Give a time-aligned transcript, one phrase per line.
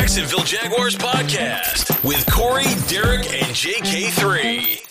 [0.00, 4.88] Jacksonville Jaguars podcast with Corey, Derek, and JK3.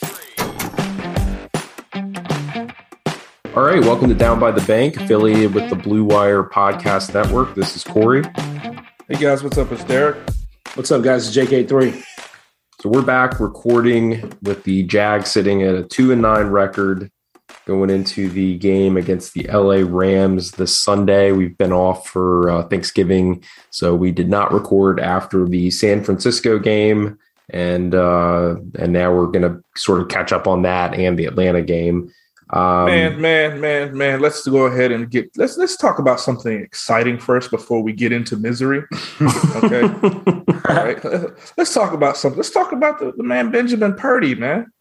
[3.58, 7.56] All right, welcome to Down by the Bank, affiliated with the Blue Wire Podcast Network.
[7.56, 8.22] This is Corey.
[9.08, 9.72] Hey guys, what's up?
[9.72, 10.18] It's Derek.
[10.76, 11.28] What's up, guys?
[11.28, 12.04] It's JK3.
[12.80, 17.10] So we're back recording with the Jags sitting at a two and nine record
[17.66, 21.32] going into the game against the LA Rams this Sunday.
[21.32, 26.60] We've been off for uh, Thanksgiving, so we did not record after the San Francisco
[26.60, 27.18] game,
[27.50, 31.26] and uh, and now we're going to sort of catch up on that and the
[31.26, 32.12] Atlanta game.
[32.52, 34.20] Um, man, man, man, man.
[34.20, 38.12] Let's go ahead and get let's let's talk about something exciting first before we get
[38.12, 38.84] into misery.
[39.22, 39.84] Okay.
[40.70, 41.04] All right.
[41.58, 42.38] Let's talk about something.
[42.38, 44.72] Let's talk about the, the man Benjamin Purdy, man.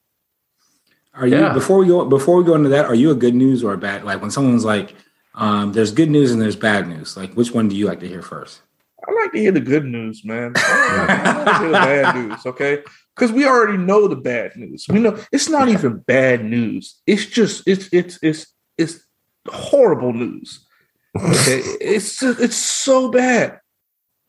[1.19, 1.52] Are you yeah.
[1.52, 2.86] before we go before we go into that?
[2.86, 4.05] Are you a good news or a bad?
[4.05, 4.94] Like when someone's like,
[5.34, 8.08] um, "There's good news and there's bad news." Like, which one do you like to
[8.08, 8.61] hear first?
[9.06, 10.52] I like to hear the good news, man.
[10.56, 12.46] I like to hear the bad news.
[12.46, 12.83] Okay,
[13.16, 14.86] because we already know the bad news.
[14.89, 17.00] We know it's not even bad news.
[17.05, 18.46] It's just it's it's it's
[18.77, 19.00] it's
[19.48, 20.64] horrible news.
[21.16, 23.61] Okay, it's it's so bad.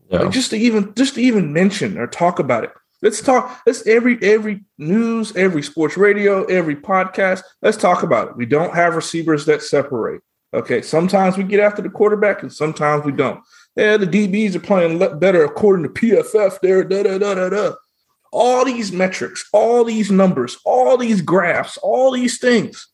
[0.10, 0.22] Yeah.
[0.22, 2.72] Like just to even just to even mention or talk about it.
[3.02, 3.61] Let's talk.
[3.66, 7.44] Let's every every news, every sports radio, every podcast.
[7.61, 8.38] Let's talk about it.
[8.38, 10.22] We don't have receivers that separate.
[10.53, 13.42] Okay, sometimes we get after the quarterback, and sometimes we don't.
[13.75, 16.59] Yeah, the DBs are playing better according to PFF.
[16.61, 17.73] There, da da da da da
[18.31, 22.88] all these metrics, all these numbers, all these graphs, all these things.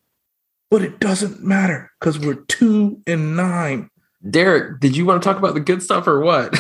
[0.72, 3.90] But it doesn't matter because we're two and nine.
[4.30, 6.58] Derek, did you want to talk about the good stuff or what?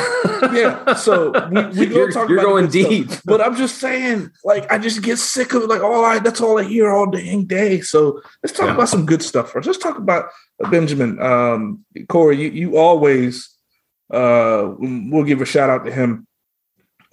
[0.53, 3.21] yeah, so we, we you're, talk you're going deep, stuff.
[3.25, 5.69] but I'm just saying, like, I just get sick of it.
[5.69, 7.81] Like, all I that's all I hear all dang day.
[7.81, 8.75] So let's talk yeah.
[8.75, 9.65] about some good stuff first.
[9.65, 10.29] Let's talk about
[10.63, 12.41] uh, Benjamin um, Corey.
[12.41, 13.49] You, you always
[14.13, 16.27] uh, we'll give a shout out to him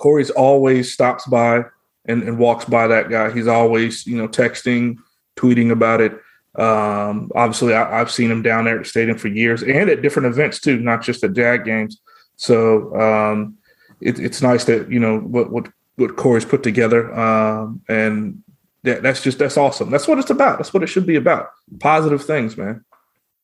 [0.02, 1.64] Corey's always stops by
[2.06, 3.30] and, and walks by that guy.
[3.30, 4.96] He's always, you know, texting,
[5.36, 6.20] tweeting about it.
[6.54, 10.02] Um, obviously, I, have seen him down there at the stadium for years and at
[10.02, 12.00] different events too, not just at Jag games.
[12.36, 13.56] So um,
[14.00, 18.42] it, it's nice that you know what what what Corey's put together, um, and
[18.82, 19.90] that, that's just that's awesome.
[19.90, 20.58] That's what it's about.
[20.58, 21.50] That's what it should be about.
[21.80, 22.84] Positive things, man.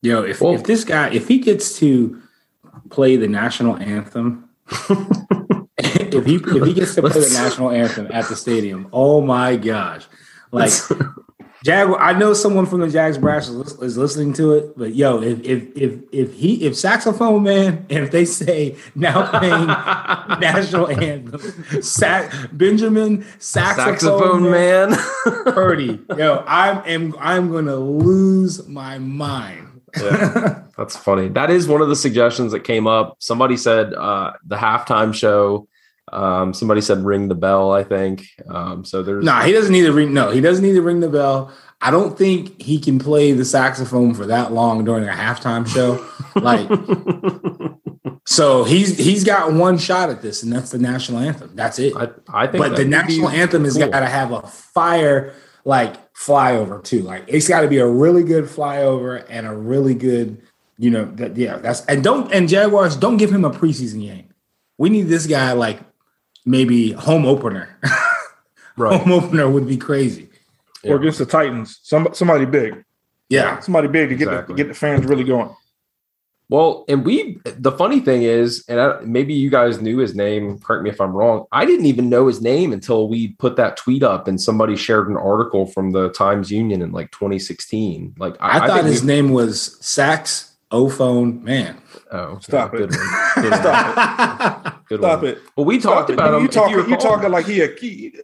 [0.01, 2.21] Yo, if well, if this guy if he gets to
[2.89, 4.49] play the national anthem
[6.13, 9.55] if he if he gets to play the national anthem at the stadium, oh my
[9.55, 10.05] gosh!
[10.51, 10.71] Like
[11.63, 15.21] Jag, I know someone from the Jags brass is, is, listening to it, but yo,
[15.21, 19.67] if if if if he if saxophone man, and if they say now playing
[20.39, 21.41] national anthem,
[22.53, 24.99] Benjamin saxophone, saxophone man, man.
[25.53, 29.81] Purdy, yo, I'm am I'm gonna lose my mind.
[29.97, 31.27] yeah, that's funny.
[31.29, 33.17] That is one of the suggestions that came up.
[33.19, 35.67] Somebody said uh, the halftime show
[36.11, 38.25] um, somebody said ring the bell, I think.
[38.49, 40.13] Um, so there's no, nah, he doesn't need to ring.
[40.13, 41.51] No, he doesn't need to ring the bell.
[41.81, 46.05] I don't think he can play the saxophone for that long during a halftime show.
[46.35, 46.67] like,
[48.25, 51.55] so he's he's got one shot at this, and that's the national anthem.
[51.55, 51.95] That's it.
[51.95, 53.87] I, I think, but the national anthem has cool.
[53.87, 55.33] got to have a fire
[55.63, 57.01] like flyover too.
[57.01, 60.41] Like, it's got to be a really good flyover and a really good,
[60.77, 61.57] you know, that yeah.
[61.57, 64.33] That's and don't and Jaguars don't give him a preseason game.
[64.77, 65.79] We need this guy like
[66.45, 67.77] maybe home opener.
[68.77, 68.99] right.
[68.99, 70.29] Home opener would be crazy.
[70.85, 72.85] Or against the Titans, some somebody big.
[73.27, 74.55] Yeah, somebody big to get exactly.
[74.55, 75.53] the, get the fans really going.
[76.49, 80.57] Well, and we the funny thing is, and I, maybe you guys knew his name.
[80.57, 81.45] Correct me if I'm wrong.
[81.51, 85.09] I didn't even know his name until we put that tweet up, and somebody shared
[85.09, 88.15] an article from the Times Union in like 2016.
[88.17, 89.77] Like I, I thought his we, name was
[90.71, 91.81] Sax Ophone Man.
[92.11, 92.89] Oh, stop it!
[93.35, 94.73] Good Stop it!
[94.85, 95.31] Good Stop one.
[95.31, 95.39] it!
[95.55, 96.43] Well, we talked about him.
[96.43, 96.77] You talking?
[96.77, 98.15] You, you talking like he a key?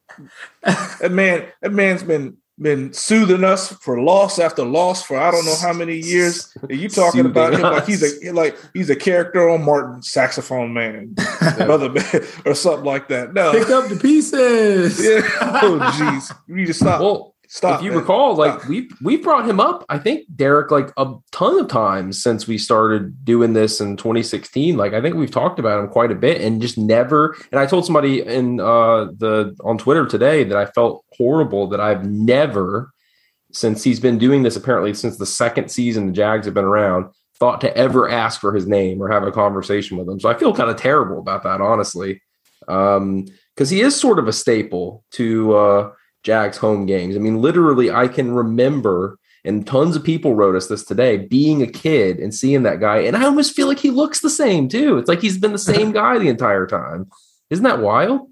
[0.63, 5.45] that man, that man's been been soothing us for loss after loss for I don't
[5.45, 6.55] know how many years.
[6.69, 10.01] Are you talking soothing about him like he's a like he's a character on Martin
[10.01, 11.15] Saxophone Man,
[11.57, 13.33] brother man, or something like that.
[13.33, 14.99] No, pick up the pieces.
[15.05, 15.21] Yeah.
[15.61, 17.01] Oh, jeez, you need to stop.
[17.01, 17.79] Well, Stop.
[17.79, 18.01] If you man.
[18.01, 22.21] recall, like we we brought him up, I think Derek, like a ton of times
[22.21, 24.75] since we started doing this in 2016.
[24.75, 27.33] Like I think we've talked about him quite a bit, and just never.
[27.53, 31.79] And I told somebody in uh, the on Twitter today that I felt horrible that
[31.79, 32.91] I've never,
[33.53, 37.05] since he's been doing this apparently since the second season the Jags have been around,
[37.39, 40.19] thought to ever ask for his name or have a conversation with him.
[40.19, 42.21] So I feel kind of terrible about that, honestly,
[42.59, 43.25] because um,
[43.57, 45.55] he is sort of a staple to.
[45.55, 45.91] Uh,
[46.25, 47.15] Jags home games.
[47.15, 51.61] I mean, literally, I can remember, and tons of people wrote us this today, being
[51.61, 52.97] a kid and seeing that guy.
[52.97, 54.97] And I almost feel like he looks the same too.
[54.97, 57.11] It's like he's been the same guy the entire time.
[57.51, 58.27] Isn't that wild?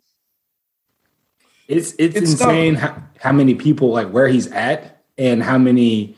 [1.67, 6.17] It's it's, it's insane how, how many people like where he's at and how many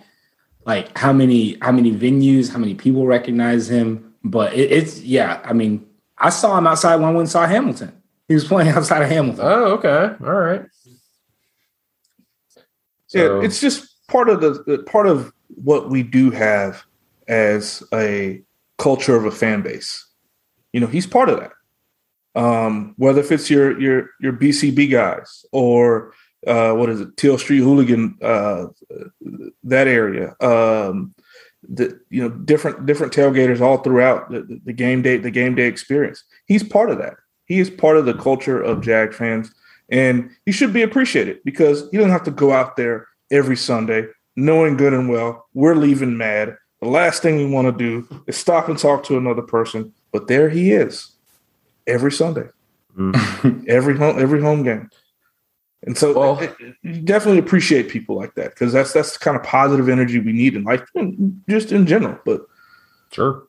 [0.65, 4.13] like how many how many venues, how many people recognize him.
[4.23, 5.85] But it, it's yeah, I mean,
[6.17, 7.91] I saw him outside when I went and saw Hamilton.
[8.29, 9.43] He was playing outside of Hamilton.
[9.45, 10.15] Oh, okay.
[10.25, 10.65] All right.
[13.15, 16.83] So, yeah, it's just part of the part of what we do have
[17.27, 18.41] as a
[18.77, 20.05] culture of a fan base.
[20.73, 21.51] You know, he's part of that.
[22.35, 26.13] Um, whether if it's your your your BCB guys or
[26.45, 28.67] uh, what is it, Teal Street Hooligan, uh,
[29.63, 31.15] that area, um,
[31.67, 35.67] the you know different different tailgaters all throughout the, the game day the game day
[35.67, 36.23] experience.
[36.45, 37.15] He's part of that.
[37.45, 39.53] He is part of the culture of Jag fans,
[39.89, 44.07] and he should be appreciated because he doesn't have to go out there every Sunday
[44.35, 46.57] knowing good and well we're leaving mad.
[46.81, 50.27] The last thing we want to do is stop and talk to another person, but
[50.27, 51.13] there he is
[51.87, 52.47] every Sunday,
[52.97, 53.67] mm.
[53.67, 54.89] every home every home game.
[55.83, 59.37] And so well, it, it, definitely appreciate people like that because that's that's the kind
[59.37, 60.83] of positive energy we need in life,
[61.47, 62.19] just in general.
[62.25, 62.41] But
[63.11, 63.44] sure.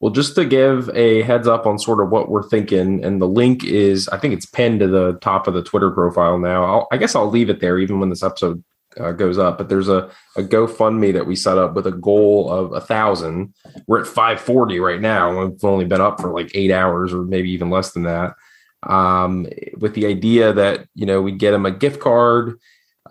[0.00, 3.28] Well, just to give a heads up on sort of what we're thinking, and the
[3.28, 6.64] link is, I think it's pinned to the top of the Twitter profile now.
[6.64, 8.62] I'll, i guess I'll leave it there even when this episode
[8.98, 9.56] uh, goes up.
[9.56, 13.54] But there's a, a GoFundMe that we set up with a goal of a thousand.
[13.86, 15.46] We're at 540 right now.
[15.46, 18.34] We've only been up for like eight hours or maybe even less than that.
[18.82, 19.46] Um,
[19.78, 22.58] with the idea that, you know, we'd get them a gift card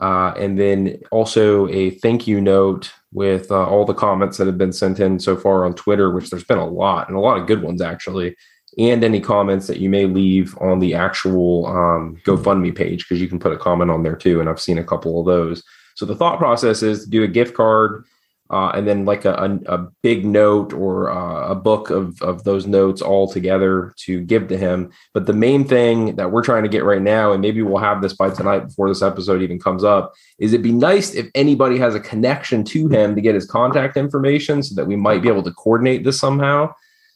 [0.01, 4.57] uh, and then also a thank you note with uh, all the comments that have
[4.57, 7.37] been sent in so far on Twitter, which there's been a lot and a lot
[7.37, 8.35] of good ones actually,
[8.77, 13.27] and any comments that you may leave on the actual um, GoFundMe page because you
[13.27, 14.39] can put a comment on there too.
[14.39, 15.63] And I've seen a couple of those.
[15.95, 18.03] So the thought process is to do a gift card
[18.49, 22.43] uh, and then like a, a, a big note or uh, a book of, of
[22.43, 24.91] those notes all together to give to him.
[25.13, 28.01] But the main thing that we're trying to get right now, and maybe we'll have
[28.01, 31.79] this by tonight before this episode even comes up, is it'd be nice if anybody
[31.79, 35.27] has a connection to him to get his contact information so that we might be
[35.27, 36.71] able to coordinate this somehow.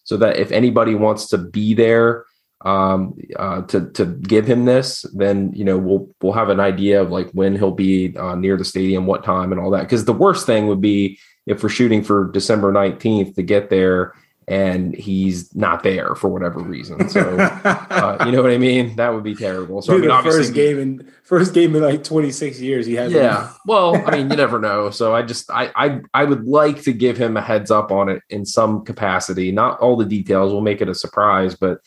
[0.05, 2.25] So that if anybody wants to be there
[2.61, 7.01] um, uh, to to give him this, then you know we'll we'll have an idea
[7.01, 9.83] of like when he'll be uh, near the stadium, what time, and all that.
[9.83, 14.13] Because the worst thing would be if we're shooting for December nineteenth to get there
[14.50, 17.07] and he's not there for whatever reason.
[17.07, 18.95] So uh, you know what I mean?
[18.95, 19.83] That would be terrible.
[19.83, 23.13] So Dude, I mean, first game in first game in like 26 years he has.
[23.13, 23.53] Yeah.
[23.67, 24.89] well, I mean, you never know.
[24.89, 28.09] So I just I, I I would like to give him a heads up on
[28.09, 29.51] it in some capacity.
[29.51, 30.51] Not all the details.
[30.51, 31.79] We'll make it a surprise, but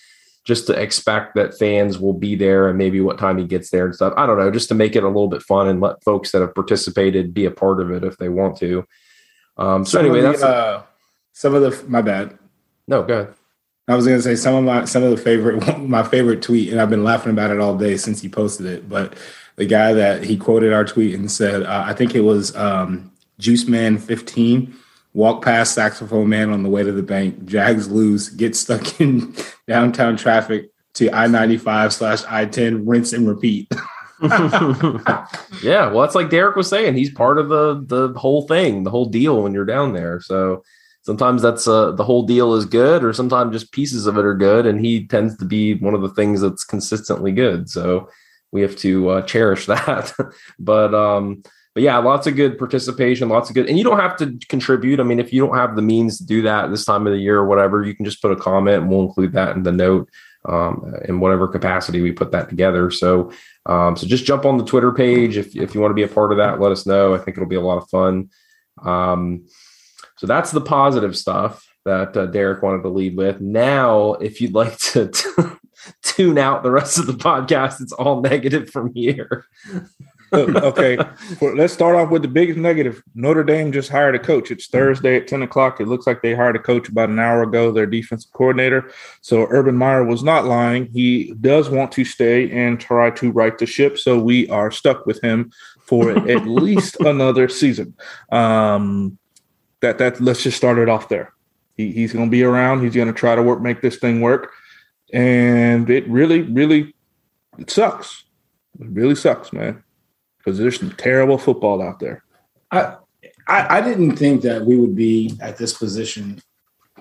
[0.45, 3.87] just to expect that fans will be there and maybe what time he gets there
[3.87, 4.13] and stuff.
[4.17, 6.41] I don't know, just to make it a little bit fun and let folks that
[6.41, 8.85] have participated be a part of it if they want to.
[9.57, 10.83] Um, so some anyway, the, that's uh,
[11.33, 12.39] some of the my bad.
[12.89, 13.35] No, go ahead.
[13.89, 16.81] I was gonna say some of my some of the favorite my favorite tweet, and
[16.81, 18.89] I've been laughing about it all day since he posted it.
[18.89, 19.15] But
[19.57, 23.13] the guy that he quoted our tweet and said, uh, I think it was um,
[23.39, 24.75] Juice Man fifteen
[25.15, 29.35] walk past saxophone man on the way to the bank, jags loose, get stuck in
[29.67, 33.73] downtown traffic to I 95 slash I 10, rinse and repeat.
[34.23, 36.95] yeah, well, that's like Derek was saying.
[36.95, 40.21] He's part of the the whole thing, the whole deal when you're down there.
[40.21, 40.63] So
[41.03, 44.37] sometimes that's uh, the whole deal is good, or sometimes just pieces of it are
[44.37, 47.69] good, and he tends to be one of the things that's consistently good.
[47.69, 48.09] So
[48.53, 50.13] we have to uh, cherish that.
[50.59, 51.43] but um,
[51.75, 55.01] but yeah, lots of good participation, lots of good, and you don't have to contribute.
[55.01, 57.19] I mean, if you don't have the means to do that this time of the
[57.19, 59.73] year or whatever, you can just put a comment and we'll include that in the
[59.73, 60.09] note
[60.49, 62.91] um, in whatever capacity we put that together.
[62.91, 63.33] So,
[63.67, 66.09] um, so just jump on the Twitter page if if you want to be a
[66.09, 66.61] part of that.
[66.61, 67.15] Let us know.
[67.15, 68.31] I think it'll be a lot of fun.
[68.83, 69.47] Um,
[70.17, 73.41] so that's the positive stuff that uh, Derek wanted to lead with.
[73.41, 75.29] Now, if you'd like to t-
[76.03, 79.45] tune out the rest of the podcast, it's all negative from here.
[80.35, 80.97] okay,
[81.43, 83.03] well, let's start off with the biggest negative.
[83.15, 84.51] Notre Dame just hired a coach.
[84.51, 85.79] It's Thursday at 10 o'clock.
[85.79, 88.91] It looks like they hired a coach about an hour ago, their defensive coordinator.
[89.21, 90.87] So Urban Meyer was not lying.
[90.87, 93.99] He does want to stay and try to right the ship.
[93.99, 97.95] So we are stuck with him for at least another season.
[98.31, 99.19] Um,
[99.81, 101.35] that that let's just start it off there.
[101.77, 102.83] He, he's going to be around.
[102.83, 104.53] He's going to try to work, make this thing work,
[105.13, 106.95] and it really, really,
[107.59, 108.25] it sucks.
[108.81, 109.83] It really sucks, man
[110.43, 112.25] because there's some terrible football out there.
[112.71, 112.97] I,
[113.47, 116.43] I, I didn't think that we would be at this position,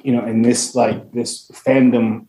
[0.03, 2.27] you know, in this like this fandom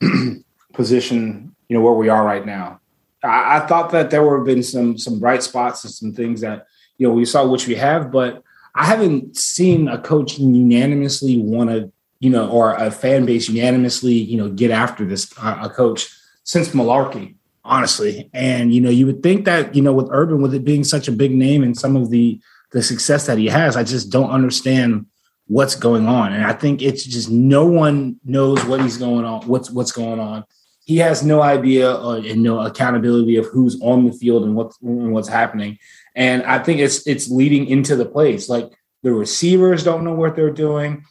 [0.72, 2.80] position, you know, where we are right now.
[3.22, 6.40] I, I thought that there would have been some some bright spots and some things
[6.40, 6.66] that
[6.98, 8.42] you know we saw which we have, but
[8.74, 14.14] I haven't seen a coach unanimously want to, you know, or a fan base unanimously,
[14.14, 16.08] you know, get after this uh, a coach
[16.44, 18.30] since Mularkey, honestly.
[18.32, 21.08] And you know, you would think that you know, with Urban, with it being such
[21.08, 22.40] a big name and some of the
[22.72, 25.06] the success that he has, I just don't understand
[25.46, 26.32] what's going on.
[26.32, 30.20] And I think it's just no one knows what he's going on, what's what's going
[30.20, 30.44] on.
[30.84, 34.80] He has no idea uh, and no accountability of who's on the field and what's
[34.82, 35.78] and what's happening.
[36.14, 38.48] And I think it's it's leading into the place.
[38.48, 38.70] Like
[39.02, 41.04] the receivers don't know what they're doing.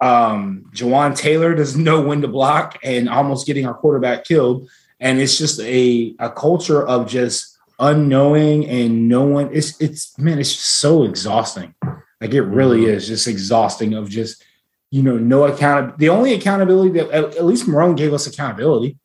[0.00, 4.68] Um, Jawaan Taylor doesn't know when to block and almost getting our quarterback killed.
[5.00, 9.50] And it's just a, a culture of just unknowing and no one.
[9.52, 11.74] It's it's man, it's just so exhausting.
[12.20, 12.94] Like it really mm-hmm.
[12.94, 14.44] is just exhausting of just
[14.90, 15.98] you know no account.
[15.98, 18.98] The only accountability that at, at least Marrone gave us accountability.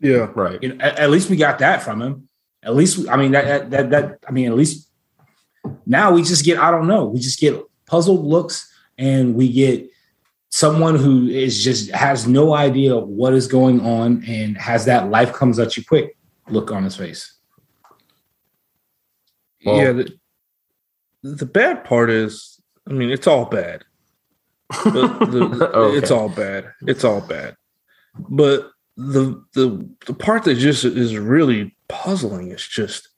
[0.00, 0.62] Yeah, right.
[0.62, 2.28] You know, at, at, least we got that from him.
[2.62, 4.88] At least I mean that that that I mean at least
[5.86, 9.90] now we just get I don't know we just get puzzled looks and we get
[10.50, 15.32] someone who is just has no idea what is going on and has that life
[15.32, 16.16] comes at you quick
[16.48, 17.34] look on his face.
[19.64, 20.18] Well, yeah, the,
[21.22, 23.84] the, bad part is, I mean, it's all bad.
[24.84, 25.98] The, okay.
[25.98, 26.72] It's all bad.
[26.82, 27.56] It's all bad.
[28.16, 33.08] But the the the part that just is really puzzling is just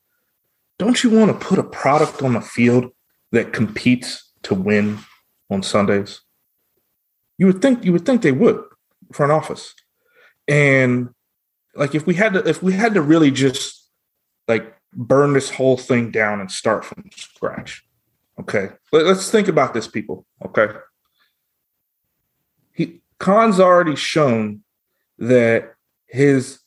[0.78, 2.90] don't you want to put a product on the field
[3.32, 4.98] that competes to win
[5.50, 6.20] on Sundays?
[7.40, 8.62] You would think you would think they would
[9.14, 9.74] front office.
[10.46, 11.08] And
[11.74, 13.88] like if we had to if we had to really just
[14.46, 17.82] like burn this whole thing down and start from scratch.
[18.38, 18.68] Okay.
[18.92, 20.26] Let, us think about this, people.
[20.44, 20.68] Okay.
[22.72, 24.62] He Khan's already shown
[25.18, 25.72] that
[26.08, 26.60] his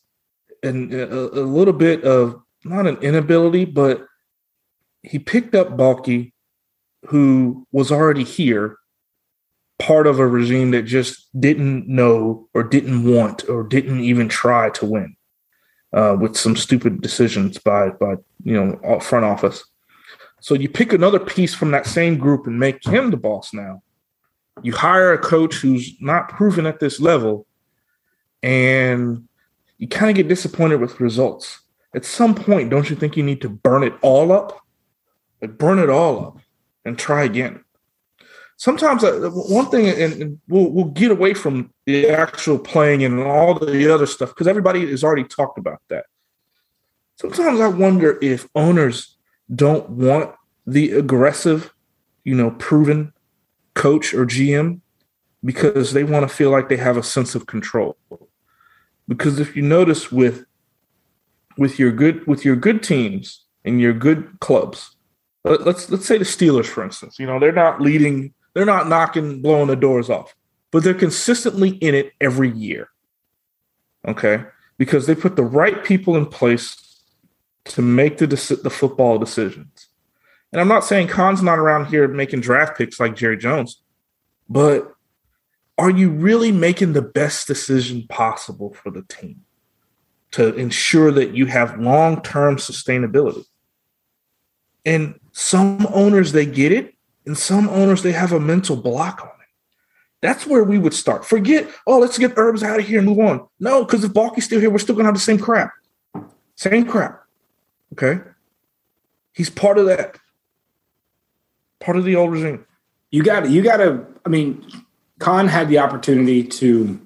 [0.64, 4.08] and a, a little bit of not an inability, but
[5.04, 6.32] he picked up Baalke,
[7.06, 8.78] who was already here,
[9.78, 14.70] part of a regime that just didn't know or didn't want or didn't even try
[14.70, 15.16] to win,
[15.92, 19.64] uh, with some stupid decisions by by you know front office.
[20.40, 23.82] So you pick another piece from that same group and make him the boss now.
[24.62, 27.46] You hire a coach who's not proven at this level,
[28.42, 29.26] and
[29.78, 31.60] you kind of get disappointed with results
[31.94, 34.60] at some point, don't you think you need to burn it all up?
[35.40, 36.38] Like burn it all up
[36.84, 37.63] and try again.
[38.56, 43.20] Sometimes uh, one thing, and, and we'll, we'll get away from the actual playing and
[43.20, 46.06] all the other stuff because everybody has already talked about that.
[47.16, 49.16] Sometimes I wonder if owners
[49.54, 50.34] don't want
[50.66, 51.72] the aggressive,
[52.24, 53.12] you know, proven
[53.74, 54.80] coach or GM
[55.44, 57.96] because they want to feel like they have a sense of control.
[59.06, 60.46] Because if you notice with
[61.56, 64.96] with your good with your good teams and your good clubs.
[65.44, 67.18] Let's let's say the Steelers, for instance.
[67.18, 70.34] You know they're not leading, they're not knocking, blowing the doors off,
[70.70, 72.88] but they're consistently in it every year.
[74.06, 74.44] Okay,
[74.78, 77.02] because they put the right people in place
[77.66, 79.88] to make the the football decisions.
[80.52, 83.82] And I'm not saying Khan's not around here making draft picks like Jerry Jones,
[84.48, 84.92] but
[85.76, 89.44] are you really making the best decision possible for the team?
[90.34, 93.44] to ensure that you have long term sustainability.
[94.84, 96.93] And some owners, they get it,
[97.26, 99.48] and some owners, they have a mental block on it.
[100.20, 101.24] That's where we would start.
[101.24, 103.46] Forget, oh, let's get herbs out of here and move on.
[103.60, 105.72] No, because if Baalke's still here, we're still going to have the same crap.
[106.56, 107.24] Same crap.
[107.92, 108.20] Okay.
[109.32, 110.16] He's part of that,
[111.80, 112.64] part of the old regime.
[113.10, 114.64] You got you got to, I mean,
[115.18, 117.00] Khan had the opportunity to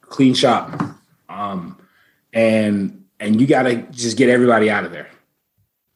[0.00, 0.80] clean shop.
[1.28, 1.78] Um,
[2.32, 5.08] and and you got to just get everybody out of there.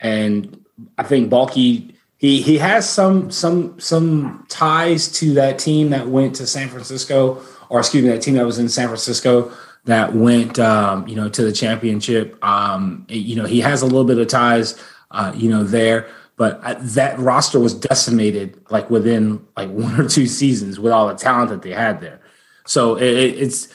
[0.00, 0.64] And
[0.96, 6.34] I think Baalke he he has some some some ties to that team that went
[6.36, 9.52] to San Francisco, or excuse me, that team that was in San Francisco
[9.84, 12.36] that went um, you know to the championship.
[12.44, 14.82] Um, you know he has a little bit of ties,
[15.12, 16.60] uh, you know there, but
[16.94, 21.50] that roster was decimated like within like one or two seasons with all the talent
[21.50, 22.20] that they had there.
[22.66, 23.68] So it, it's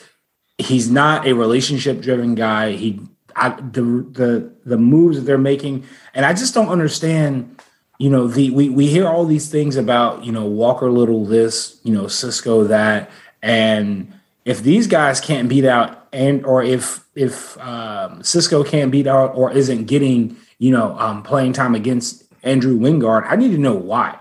[0.58, 2.72] he's not a relationship driven guy.
[2.72, 3.00] He
[3.36, 3.82] I, the
[4.12, 7.60] the the moves that they're making, and I just don't understand.
[7.98, 11.80] You know, the we we hear all these things about you know Walker Little this,
[11.84, 13.10] you know Cisco that,
[13.42, 14.12] and
[14.44, 19.34] if these guys can't beat out and or if if um, Cisco can't beat out
[19.34, 23.74] or isn't getting you know um, playing time against Andrew Wingard, I need to know
[23.74, 24.18] why.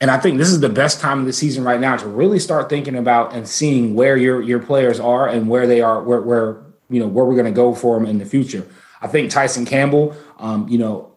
[0.00, 2.38] And I think this is the best time of the season right now to really
[2.38, 6.20] start thinking about and seeing where your your players are and where they are, where
[6.20, 8.66] where you know where we're going to go for them in the future.
[9.00, 11.07] I think Tyson Campbell, um, you know,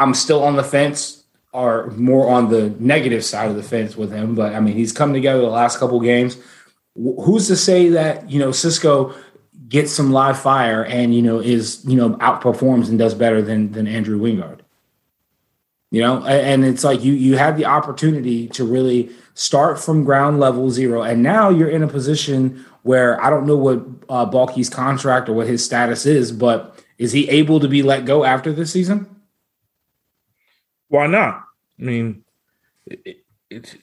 [0.00, 4.10] I'm still on the fence or more on the negative side of the fence with
[4.10, 4.34] him.
[4.34, 6.38] But I mean, he's come together the last couple games.
[6.94, 9.14] Who's to say that you know Cisco
[9.68, 13.72] gets some live fire and you know is you know outperforms and does better than
[13.72, 14.60] than Andrew Wingard?
[15.90, 20.40] You know, and it's like you you have the opportunity to really start from ground
[20.40, 24.70] level zero, and now you're in a position where I don't know what uh, Baalke's
[24.70, 28.52] contract or what his status is, but is he able to be let go after
[28.52, 29.19] this season?
[30.90, 31.42] Why not?
[31.78, 32.24] I mean,
[32.86, 33.76] it, it,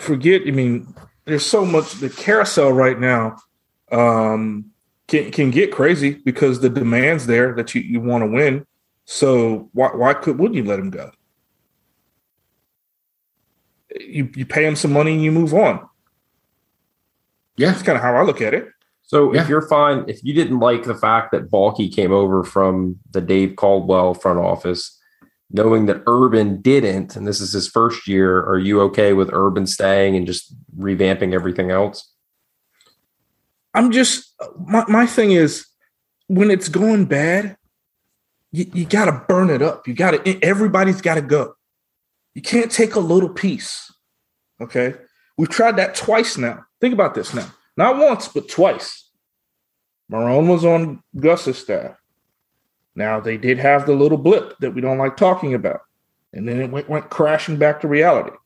[0.00, 0.42] forget.
[0.46, 0.92] I mean,
[1.24, 1.92] there's so much.
[1.92, 3.36] The carousel right now
[3.92, 4.72] um,
[5.06, 8.66] can can get crazy because the demands there that you, you want to win.
[9.04, 11.12] So why why could wouldn't you let him go?
[14.00, 15.88] you, you pay him some money and you move on.
[17.56, 18.68] Yeah, that's kind of how I look at it.
[19.02, 19.42] So yeah.
[19.42, 23.20] if you're fine, if you didn't like the fact that Baalke came over from the
[23.20, 24.98] Dave Caldwell front office,
[25.50, 29.66] knowing that Urban didn't, and this is his first year, are you okay with Urban
[29.66, 32.10] staying and just revamping everything else?
[33.74, 35.66] I'm just my, my thing is
[36.28, 37.56] when it's going bad,
[38.52, 39.86] you, you got to burn it up.
[39.88, 41.54] You got to everybody's got to go.
[42.34, 43.92] You can't take a little piece.
[44.60, 44.94] Okay.
[45.36, 46.64] We've tried that twice now.
[46.80, 47.48] Think about this now.
[47.76, 49.10] Not once, but twice.
[50.10, 51.96] Marrone was on Gus's staff.
[52.96, 55.80] Now they did have the little blip that we don't like talking about.
[56.32, 58.36] And then it went, went crashing back to reality.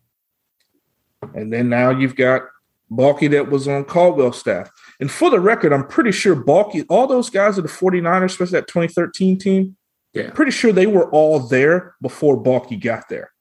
[1.35, 2.43] And then now you've got
[2.91, 4.71] Baalke that was on Caldwell staff.
[5.01, 8.61] And for the record, I'm pretty sure Baalke, all those guys at the 49ers, especially
[8.61, 9.77] that 2013 team,
[10.15, 10.31] yeah.
[10.31, 13.33] pretty sure they were all there before Baalke got there.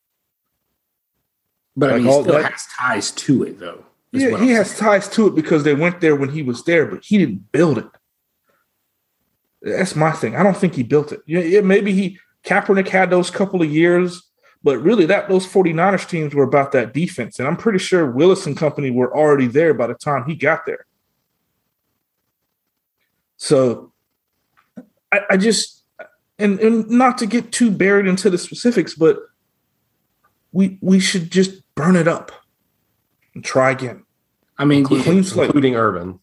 [1.75, 3.85] But like I mean, he still that, has ties to it, though.
[4.11, 7.03] Yeah, he has ties to it because they went there when he was there, but
[7.03, 7.88] he didn't build it.
[9.62, 10.36] That's my thing.
[10.36, 11.22] I don't think he built it.
[11.26, 14.24] Yeah, maybe he Kaepernick had those couple of years,
[14.63, 17.39] but really that those 49ers teams were about that defense.
[17.39, 20.65] And I'm pretty sure Willis and company were already there by the time he got
[20.65, 20.86] there.
[23.38, 23.91] So
[25.12, 25.84] I, I just
[26.39, 29.20] and and not to get too buried into the specifics, but
[30.52, 32.32] we we should just burn it up
[33.34, 34.04] and try again.
[34.58, 36.20] I mean, slate, including Urban.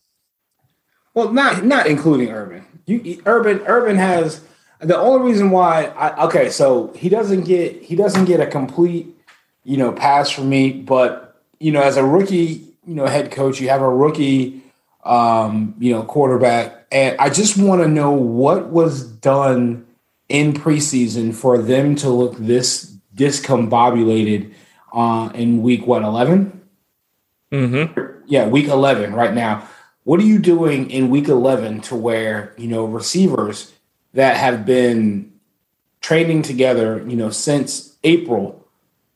[1.14, 2.66] Well, not not including Urban.
[2.86, 4.42] You, Urban Urban has
[4.80, 5.84] the only reason why.
[5.84, 9.16] I, okay, so he doesn't get he doesn't get a complete
[9.62, 13.60] you know pass from me, but you know as a rookie you know head coach,
[13.60, 14.62] you have a rookie
[15.04, 19.86] um, you know quarterback, and I just want to know what was done
[20.28, 24.52] in preseason for them to look this discombobulated
[24.92, 26.60] uh, in week what 11
[27.52, 28.20] mm-hmm.
[28.26, 29.68] yeah week 11 right now
[30.04, 33.72] what are you doing in week 11 to where you know receivers
[34.12, 35.32] that have been
[36.00, 38.66] training together you know since april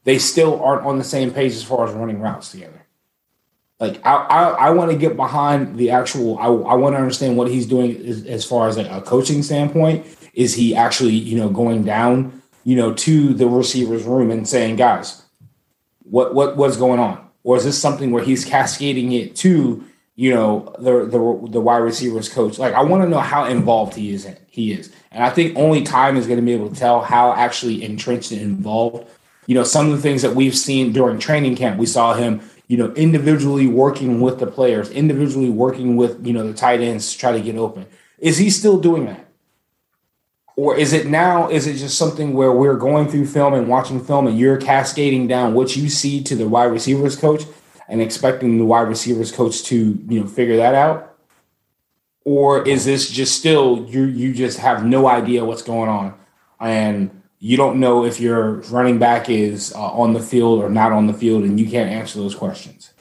[0.05, 2.87] they still aren't on the same page as far as running routes together
[3.79, 7.37] like i i, I want to get behind the actual i, I want to understand
[7.37, 11.37] what he's doing as, as far as like a coaching standpoint is he actually you
[11.37, 15.23] know going down you know to the receivers room and saying guys
[16.11, 17.27] what what what's going on?
[17.45, 19.85] Or is this something where he's cascading it to
[20.19, 22.59] you know the the the wide receivers coach?
[22.59, 24.29] Like I want to know how involved he is.
[24.49, 27.33] He is, and I think only time is going to be able to tell how
[27.35, 29.09] actually entrenched and involved.
[29.47, 32.41] You know, some of the things that we've seen during training camp, we saw him
[32.67, 37.13] you know, individually working with the players, individually working with, you know, the tight ends
[37.13, 37.87] to try to get open.
[38.19, 39.29] Is he still doing that?
[40.59, 44.05] or is it now is it just something where we're going through film and watching
[44.05, 47.45] film and you're cascading down what you see to the wide receivers coach
[47.89, 51.17] and expecting the wide receivers coach to you know figure that out?
[52.25, 56.15] Or is this just still you you just have no idea what's going on?
[56.61, 60.93] And you don't know if your running back is uh, on the field or not
[60.93, 62.93] on the field and you can't answer those questions.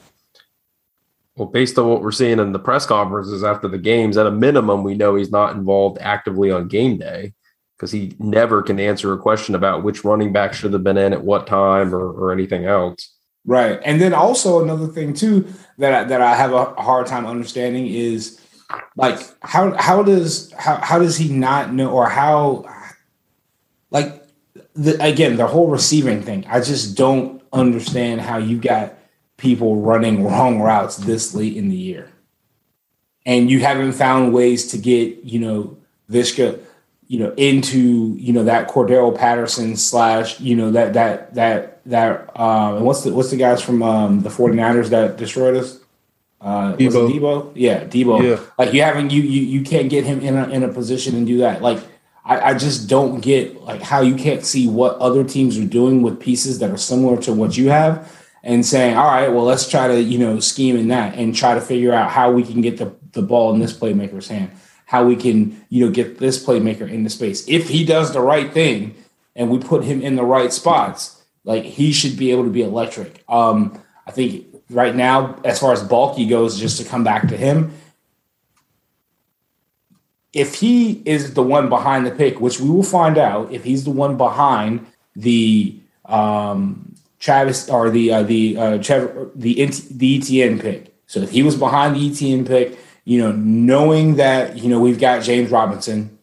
[1.36, 4.30] Well, based on what we're seeing in the press conferences after the games, at a
[4.30, 7.32] minimum, we know he's not involved actively on game day
[7.76, 11.12] because he never can answer a question about which running back should have been in
[11.12, 13.14] at what time or, or anything else.
[13.48, 17.24] Right, and then also another thing too that I, that I have a hard time
[17.24, 18.38] understanding is
[18.94, 22.66] like how how does how how does he not know or how
[23.90, 24.22] like
[24.74, 26.44] the, again the whole receiving thing.
[26.46, 28.98] I just don't understand how you got
[29.38, 32.12] people running wrong routes this late in the year.
[33.24, 35.78] And you haven't found ways to get you know
[36.10, 36.60] Viska
[37.08, 42.38] you know, into you know that Cordarrelle Patterson slash you know that that that that
[42.38, 45.80] um what's the what's the guys from um the 49ers that destroyed us?
[46.40, 47.10] Uh Deebo.
[47.10, 47.52] Deebo?
[47.54, 48.22] Yeah, Deebo.
[48.22, 48.44] Yeah.
[48.58, 51.26] Like you haven't you you you can't get him in a in a position and
[51.26, 51.62] do that.
[51.62, 51.80] Like
[52.24, 56.02] I, I just don't get like how you can't see what other teams are doing
[56.02, 59.68] with pieces that are similar to what you have and saying, all right, well, let's
[59.68, 62.60] try to, you know, scheme in that and try to figure out how we can
[62.60, 64.50] get the, the ball in this playmaker's hand,
[64.86, 67.46] how we can, you know, get this playmaker into space.
[67.48, 68.94] If he does the right thing
[69.34, 71.17] and we put him in the right spots,
[71.48, 73.24] like he should be able to be electric.
[73.26, 77.36] Um, I think right now, as far as Baalke goes, just to come back to
[77.38, 77.72] him,
[80.34, 83.84] if he is the one behind the pick, which we will find out if he's
[83.84, 90.94] the one behind the um, Travis or the uh, the uh, the the Etienne pick.
[91.06, 95.00] So if he was behind the Etienne pick, you know, knowing that you know we've
[95.00, 96.18] got James Robinson,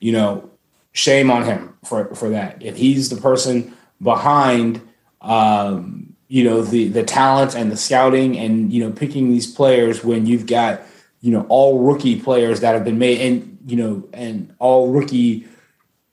[0.00, 0.50] you know,
[0.92, 2.62] shame on him for for that.
[2.62, 4.80] If he's the person behind,
[5.20, 10.04] um, you know, the the talent and the scouting and you know picking these players
[10.04, 10.82] when you've got
[11.20, 15.46] you know all rookie players that have been made and you know and all rookie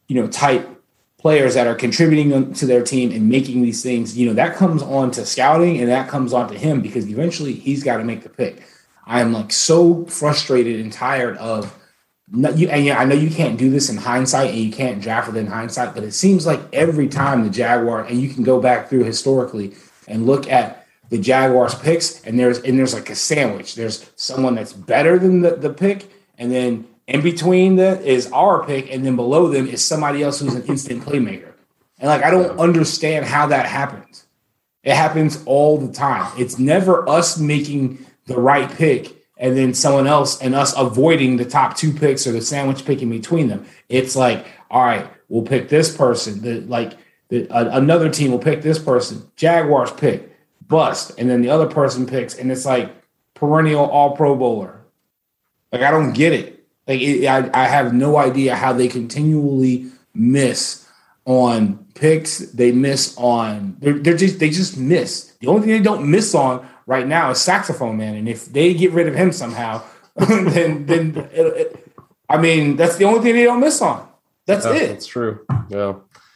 [0.07, 0.69] you know type
[1.23, 4.83] players that are contributing to their team and making these things, you know, that comes
[4.83, 8.23] on to scouting and that comes on to him because eventually he's got to make
[8.23, 8.61] the pick.
[9.05, 11.73] I am like so frustrated and tired of
[12.35, 14.99] not, you, and yeah, I know you can't do this in hindsight and you can't
[14.99, 18.43] draft it in hindsight, but it seems like every time the Jaguar and you can
[18.43, 19.75] go back through historically
[20.07, 23.75] and look at the Jaguars picks and there's and there's like a sandwich.
[23.75, 28.65] There's someone that's better than the, the pick, and then in between that is our
[28.65, 31.51] pick, and then below them is somebody else who's an instant playmaker.
[31.99, 34.25] And like I don't understand how that happens.
[34.81, 36.31] It happens all the time.
[36.39, 41.43] It's never us making the right pick and then someone else and us avoiding the
[41.43, 43.65] top two picks or the sandwich pick in between them.
[43.89, 46.41] It's like, all right, we'll pick this person.
[46.41, 49.29] The like the, uh, another team will pick this person.
[49.35, 50.31] Jaguars pick
[50.65, 52.95] bust, and then the other person picks, and it's like
[53.33, 54.79] perennial All Pro bowler.
[55.73, 56.65] Like I don't get it.
[56.87, 60.87] Like it, I, I have no idea how they continually miss
[61.25, 62.37] on picks.
[62.37, 65.33] They miss on they're, they're just they just miss.
[65.41, 68.73] The only thing they don't miss on right now is saxophone man, and if they
[68.73, 69.81] get rid of him somehow,
[70.15, 71.87] then then it, it,
[72.29, 74.07] I mean that's the only thing they don't miss on.
[74.45, 74.87] That's Yeah, it.
[74.87, 75.45] That's true.
[75.69, 75.95] Yeah,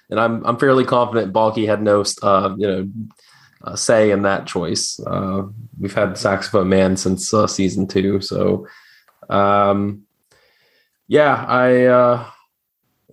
[0.10, 2.90] and I'm I'm fairly confident Baalke had no uh, you know
[3.64, 5.00] uh, say in that choice.
[5.00, 5.44] Uh,
[5.80, 8.68] we've had saxophone man since uh, season two, so
[9.30, 10.04] um,
[11.08, 12.26] yeah, I uh,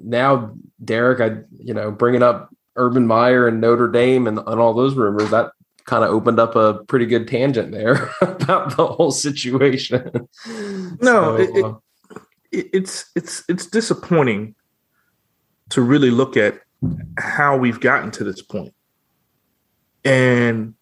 [0.03, 4.75] now Derek, I you know bringing up Urban Meyer and Notre Dame and, and all
[4.75, 5.51] those rumors that
[5.85, 10.11] kind of opened up a pretty good tangent there about the whole situation.
[10.47, 11.75] No, So, it- uh,
[12.53, 14.55] it- it's it's it's disappointing
[15.71, 16.61] to really look at
[17.19, 18.75] how we've gotten to this point.
[20.05, 20.75] And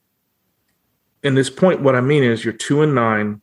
[1.22, 3.40] in this point, what I mean is you're two and nine,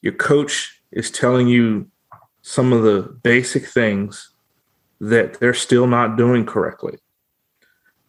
[0.00, 1.86] your coach is telling you
[2.42, 4.32] some of the basic things
[5.00, 6.98] that they're still not doing correctly.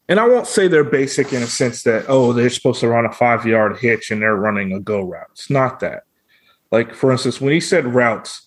[0.08, 3.06] And I won't say they're basic in a sense that, oh, they're supposed to run
[3.06, 5.28] a five yard hitch and they're running a go route.
[5.32, 6.04] It's not that.
[6.72, 8.46] Like, for instance, when he said routes,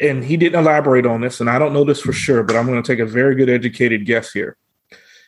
[0.00, 2.66] and he didn't elaborate on this, and I don't know this for sure, but I'm
[2.66, 4.56] going to take a very good educated guess here.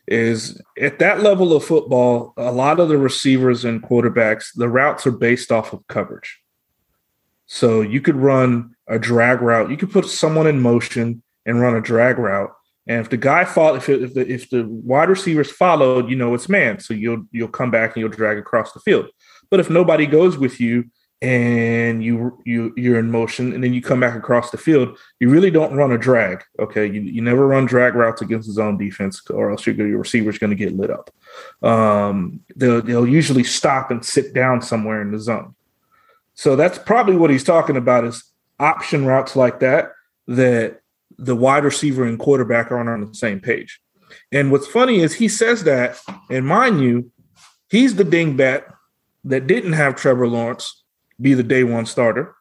[0.08, 5.06] Is at that level of football, a lot of the receivers and quarterbacks, the routes
[5.06, 6.40] are based off of coverage.
[7.46, 11.76] So you could run a drag route, you could put someone in motion and run
[11.76, 12.50] a drag route.
[12.86, 16.34] And if the guy followed, if, if the if the wide receivers followed, you know
[16.34, 19.08] it's man, so you'll you'll come back and you'll drag across the field.
[19.50, 20.90] But if nobody goes with you,
[21.22, 25.30] and you you you're in motion and then you come back across the field you
[25.30, 26.84] really don't run a drag okay?
[26.84, 30.38] You, you never run drag routes against the zone defense or else your, your receiver's
[30.38, 31.10] going to get lit up.
[31.62, 35.54] Um, they'll, they'll usually stop and sit down somewhere in the zone.
[36.34, 38.24] So that's probably what he's talking about is
[38.58, 39.92] option routes like that
[40.26, 40.81] that
[41.18, 43.80] the wide receiver and quarterback aren't on the same page
[44.30, 45.98] and what's funny is he says that
[46.30, 47.10] and mind you
[47.68, 48.64] he's the dingbat
[49.24, 50.82] that didn't have trevor lawrence
[51.22, 52.34] be the day one starter.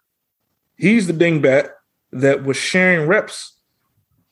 [0.76, 1.70] He's the dingbat
[2.12, 3.58] that was sharing reps,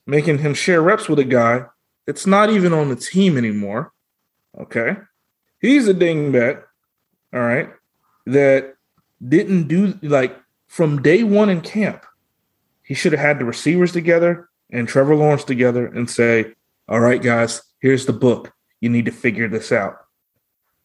[0.08, 1.66] making him share reps with a guy
[2.08, 3.94] that's not even on the team anymore.
[4.60, 4.98] Okay.
[5.62, 6.64] He's a dingbat,
[7.34, 7.70] all right,
[8.26, 8.76] that
[9.26, 10.36] didn't do like
[10.68, 12.06] from day one in camp.
[12.90, 16.56] He should have had the receivers together and Trevor Lawrence together and say,
[16.90, 18.52] all right, guys, here's the book.
[18.82, 19.98] You need to figure this out.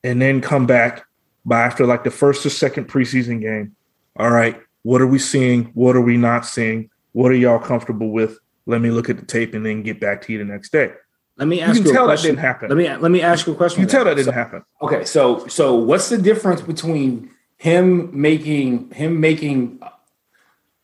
[0.05, 1.07] And then come back
[1.47, 3.75] by after like the first or second preseason game.
[4.17, 5.71] All right, what are we seeing?
[5.73, 6.91] What are we not seeing?
[7.13, 8.39] What are y'all comfortable with?
[8.67, 10.93] Let me look at the tape and then get back to you the next day.
[11.39, 12.69] Let me You ask you, a tell that didn't happen.
[12.69, 13.81] Let me let me ask you a question.
[13.81, 14.63] You can tell that didn't happen.
[14.83, 19.81] Okay, so so what's the difference between him making him making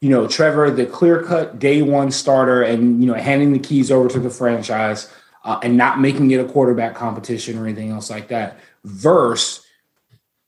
[0.00, 3.90] you know, Trevor, the clear cut day one starter and, you know, handing the keys
[3.90, 5.12] over to the franchise
[5.44, 9.64] uh, and not making it a quarterback competition or anything else like that, versus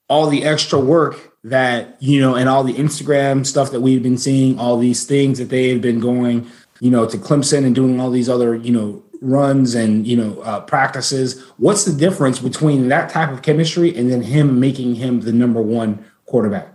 [0.09, 4.19] all the extra work that, you know, and all the Instagram stuff that we've been
[4.19, 6.47] seeing, all these things that they have been going,
[6.81, 10.41] you know, to Clemson and doing all these other, you know, runs and, you know,
[10.43, 11.43] uh, practices.
[11.57, 15.63] What's the difference between that type of chemistry and then him making him the number
[15.63, 16.72] one quarterback?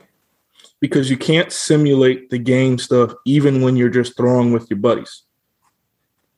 [0.79, 5.23] Because you can't simulate the game stuff even when you're just throwing with your buddies.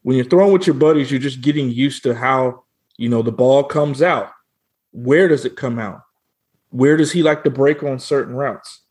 [0.03, 2.63] When you're throwing with your buddies, you're just getting used to how,
[2.97, 4.31] you know, the ball comes out.
[4.91, 6.01] Where does it come out?
[6.69, 8.81] Where does he like to break on certain routes?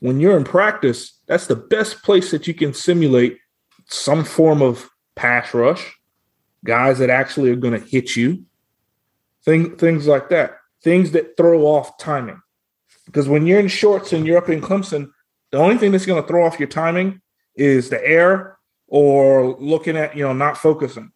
[0.00, 3.38] When you're in practice, that's the best place that you can simulate
[3.86, 5.94] some form of pass rush,
[6.64, 8.44] guys that actually are going to hit you,
[9.44, 12.40] thing, things like that, things that throw off timing.
[13.06, 15.10] Because when you're in shorts and you're up in Clemson,
[15.50, 17.20] the only thing that's going to throw off your timing
[17.54, 21.12] is the air or looking at, you know, not focusing.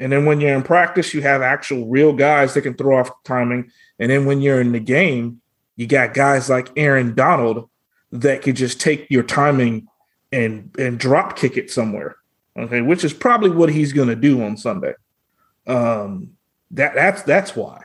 [0.00, 3.10] And then when you're in practice, you have actual real guys that can throw off
[3.24, 3.72] timing.
[3.98, 5.40] And then when you're in the game,
[5.76, 7.68] you got guys like Aaron Donald
[8.12, 9.88] that could just take your timing
[10.30, 12.16] and and drop kick it somewhere.
[12.56, 14.94] Okay, which is probably what he's going to do on Sunday.
[15.66, 16.30] Um,
[16.72, 17.84] that that's that's why.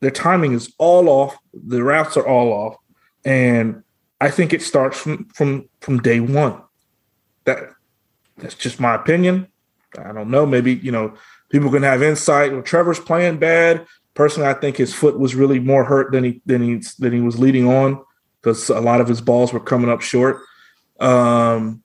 [0.00, 1.36] Their timing is all off.
[1.52, 2.76] The routes are all off,
[3.24, 3.82] and
[4.20, 6.60] I think it starts from from from day one.
[7.44, 7.70] That
[8.36, 9.48] that's just my opinion.
[9.98, 10.46] I don't know.
[10.46, 11.14] Maybe you know
[11.50, 12.52] people can have insight.
[12.52, 13.86] Well, Trevor's playing bad.
[14.14, 17.20] Personally, I think his foot was really more hurt than he than he than he
[17.20, 18.02] was leading on
[18.40, 20.40] because a lot of his balls were coming up short.
[21.00, 21.82] Um,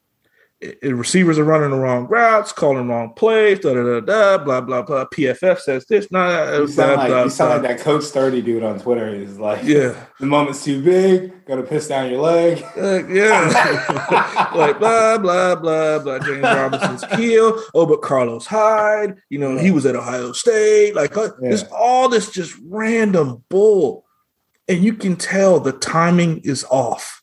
[0.84, 4.82] receivers are running the wrong routes, calling wrong plays, da da da da, blah blah
[4.82, 5.06] blah.
[5.06, 6.12] PFF says this.
[6.12, 9.14] Nah, you sound, like, blah, you sound like that Coach Thirty dude on Twitter.
[9.14, 12.64] He's like, yeah, the moment's too big, gonna piss down your leg.
[12.78, 16.20] Uh, yeah, like blah blah blah blah.
[16.20, 17.62] James Robinson's heel.
[17.74, 20.96] Oh, but Carlos Hyde, you know, he was at Ohio State.
[20.96, 21.50] Like, uh, yeah.
[21.50, 24.06] there's all this just random bull,
[24.68, 27.22] and you can tell the timing is off.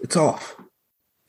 [0.00, 0.56] It's off.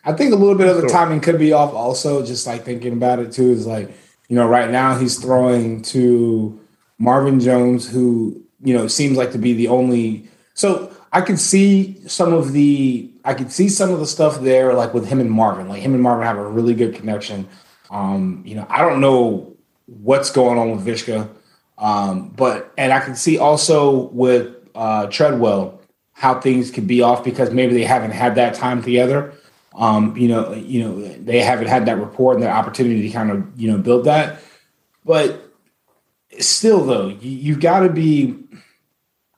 [0.05, 2.93] I think a little bit of the timing could be off also, just like thinking
[2.93, 3.89] about it too, is like,
[4.29, 6.59] you know, right now he's throwing to
[6.99, 11.99] Marvin Jones, who, you know, seems like to be the only so I could see
[12.07, 15.31] some of the I could see some of the stuff there, like with him and
[15.31, 15.67] Marvin.
[15.67, 17.47] Like him and Marvin have a really good connection.
[17.89, 21.29] Um, you know, I don't know what's going on with Viska,
[21.77, 25.81] Um, but and I can see also with uh Treadwell
[26.13, 29.33] how things could be off because maybe they haven't had that time together.
[29.75, 33.29] Um, you know, you know, they haven't had that report and the opportunity to kind
[33.29, 34.39] of, you know, build that.
[35.03, 35.51] But
[36.39, 38.35] still, though, you, you've got to be.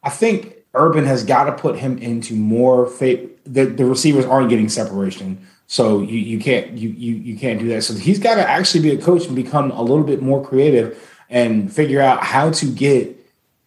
[0.04, 2.90] I think Urban has got to put him into more.
[3.00, 7.68] The, the receivers aren't getting separation, so you, you can't you, you you can't do
[7.70, 7.84] that.
[7.84, 11.02] So he's got to actually be a coach and become a little bit more creative
[11.30, 13.16] and figure out how to get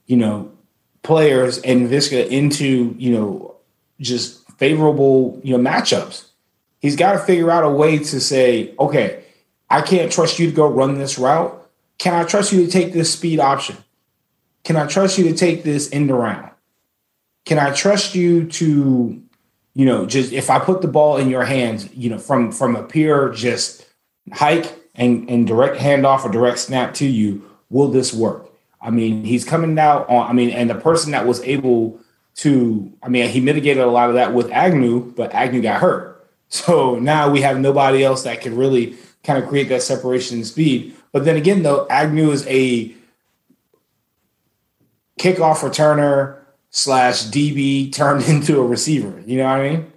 [0.07, 0.53] you know
[1.03, 3.57] players and Viska into you know
[4.01, 6.30] just favorable you know matchups
[6.81, 9.25] He's got to figure out a way to say, okay,
[9.69, 11.57] I can't trust you to go run this route.
[11.99, 13.77] Can I trust you to take this speed option?
[14.65, 16.51] Can I trust you to take this end around?
[17.45, 19.23] Can I trust you to,
[19.75, 22.77] you know, just if I put the ball in your hands, you know, from from
[22.77, 23.87] a pure just
[24.33, 28.51] hike and, and direct handoff or direct snap to you, will this work?
[28.81, 32.01] I mean, he's coming out on, I mean, and the person that was able
[32.37, 36.20] to, I mean, he mitigated a lot of that with Agnew, but Agnew got hurt.
[36.51, 40.47] So now we have nobody else that can really kind of create that separation and
[40.47, 40.97] speed.
[41.13, 42.95] But then again, though, Agnew is a
[45.19, 46.39] kickoff returner
[46.71, 49.23] slash DB turned into a receiver.
[49.27, 49.93] You know what I mean?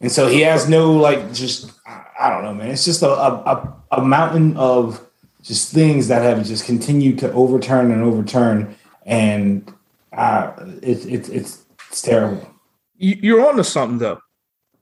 [0.00, 2.70] And so he has no like just I don't know, man.
[2.70, 5.04] It's just a a, a mountain of
[5.42, 9.72] just things that have just continued to overturn and overturn, and
[10.12, 12.48] uh, it's it's it's it's terrible.
[12.96, 14.20] You're on to something though.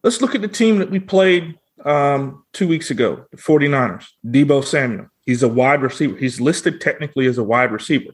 [0.06, 4.06] Let's look at the team that we played um, two weeks ago, the 49ers.
[4.24, 5.08] Deebo Samuel.
[5.24, 6.16] He's a wide receiver.
[6.16, 8.12] He's listed technically as a wide receiver.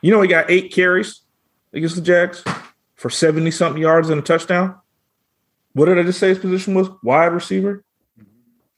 [0.00, 1.22] You know, he got eight carries
[1.72, 2.44] against the Jags
[2.94, 4.76] for 70 something yards and a touchdown.
[5.72, 6.88] What did I just say his position was?
[7.02, 7.82] Wide receiver.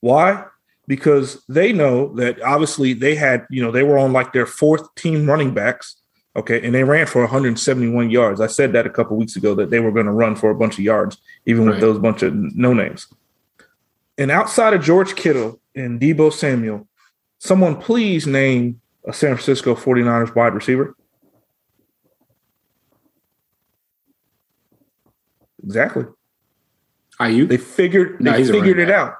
[0.00, 0.46] Why?
[0.86, 4.94] Because they know that obviously they had, you know, they were on like their fourth
[4.94, 5.96] team running backs
[6.36, 8.42] Okay, and they ran for 171 yards.
[8.42, 10.54] I said that a couple weeks ago that they were going to run for a
[10.54, 11.72] bunch of yards, even right.
[11.72, 13.06] with those bunch of no names.
[14.18, 16.86] And outside of George Kittle and Deebo Samuel,
[17.38, 20.94] someone please name a San Francisco 49ers wide receiver.
[25.64, 26.04] Exactly.
[27.18, 27.48] Aiyuk?
[27.48, 29.14] They figured No, they figured it out.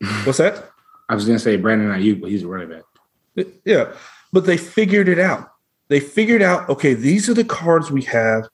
[0.24, 0.70] What's that?
[1.08, 3.46] I was going to say Brandon Aiyuk, but he's a running back.
[3.64, 3.92] Yeah,
[4.32, 5.49] but they figured it out.
[5.90, 8.48] They figured out, okay, these are the cards we have,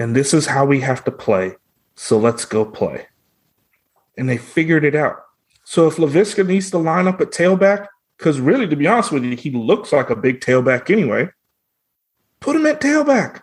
[0.00, 1.54] and this is how we have to play.
[1.96, 3.06] So let's go play.
[4.16, 5.16] And they figured it out.
[5.64, 9.22] So if Laviska needs to line up at tailback, because really, to be honest with
[9.22, 11.28] you, he looks like a big tailback anyway,
[12.40, 13.42] put him at tailback.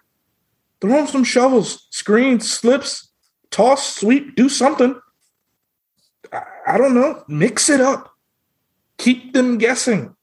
[0.82, 3.12] Throw him some shovels, screens, slips,
[3.52, 5.00] toss, sweep, do something.
[6.34, 7.24] I, I don't know.
[7.28, 8.12] Mix it up.
[8.98, 10.15] Keep them guessing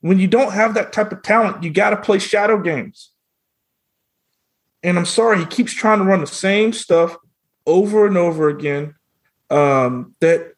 [0.00, 3.10] when you don't have that type of talent, you got to play shadow games.
[4.82, 7.16] And I'm sorry, he keeps trying to run the same stuff
[7.66, 8.94] over and over again
[9.50, 10.54] um, that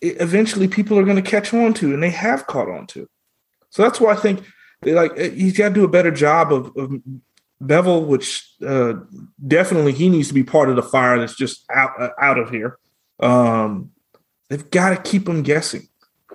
[0.00, 3.08] eventually people are going to catch on to, and they have caught on to.
[3.70, 4.44] So that's why I think
[4.82, 6.92] like eh, he's got to do a better job of, of
[7.62, 8.94] Bevell, which uh,
[9.44, 12.50] definitely he needs to be part of the fire that's just out uh, out of
[12.50, 12.78] here.
[13.18, 13.90] Um,
[14.48, 15.88] they've got to keep him guessing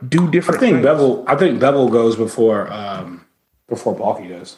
[0.08, 0.58] do different.
[0.58, 0.86] I think things.
[0.86, 1.24] Bevell.
[1.28, 3.26] I think Bevell goes before um,
[3.68, 4.58] before Baalke does.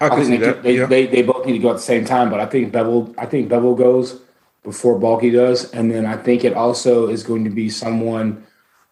[0.00, 0.62] I I, can see think they, that.
[0.62, 0.86] they, yeah.
[0.86, 3.14] they they both need to go at the same time, but I think Bevell.
[3.18, 4.20] I think Bevell goes
[4.64, 8.46] before Baalke does, and then I think it also is going to be someone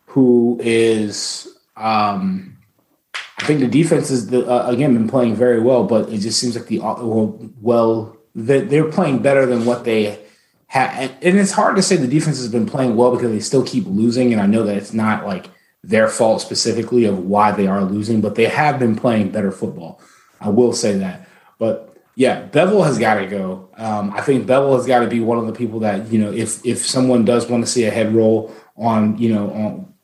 [0.06, 1.48] who is.
[1.76, 2.56] Um,
[3.38, 6.38] I think the defense is the, uh, again been playing very well, but it just
[6.38, 10.19] seems like the uh, well, well they- they're playing better than what they
[10.72, 13.86] and it's hard to say the defense has been playing well because they still keep
[13.86, 14.32] losing.
[14.32, 15.46] And I know that it's not like
[15.82, 20.00] their fault specifically of why they are losing, but they have been playing better football.
[20.40, 21.26] I will say that.
[21.58, 23.68] But yeah, Bevell has got to go.
[23.76, 26.32] Um, I think Bevell has got to be one of the people that you know,
[26.32, 29.94] if if someone does want to see a head roll on, you know, on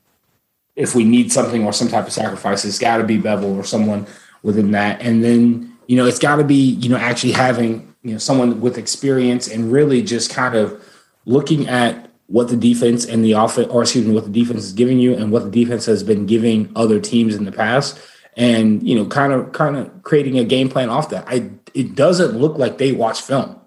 [0.74, 3.64] if we need something or some type of sacrifice, it's got to be Bevell or
[3.64, 4.06] someone
[4.42, 5.00] within that.
[5.00, 8.60] And then, you know, it's got to be, you know, actually having, you know, someone
[8.60, 10.82] with experience and really just kind of
[11.24, 14.72] looking at what the defense and the offense, or excuse me, what the defense is
[14.72, 17.98] giving you and what the defense has been giving other teams in the past.
[18.36, 21.24] And, you know, kind of, kind of creating a game plan off that.
[21.26, 23.60] I, it doesn't look like they watch film.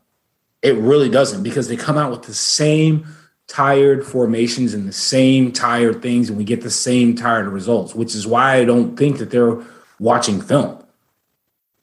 [0.61, 3.07] It really doesn't because they come out with the same
[3.47, 8.13] tired formations and the same tired things, and we get the same tired results, which
[8.13, 9.57] is why I don't think that they're
[9.99, 10.83] watching film.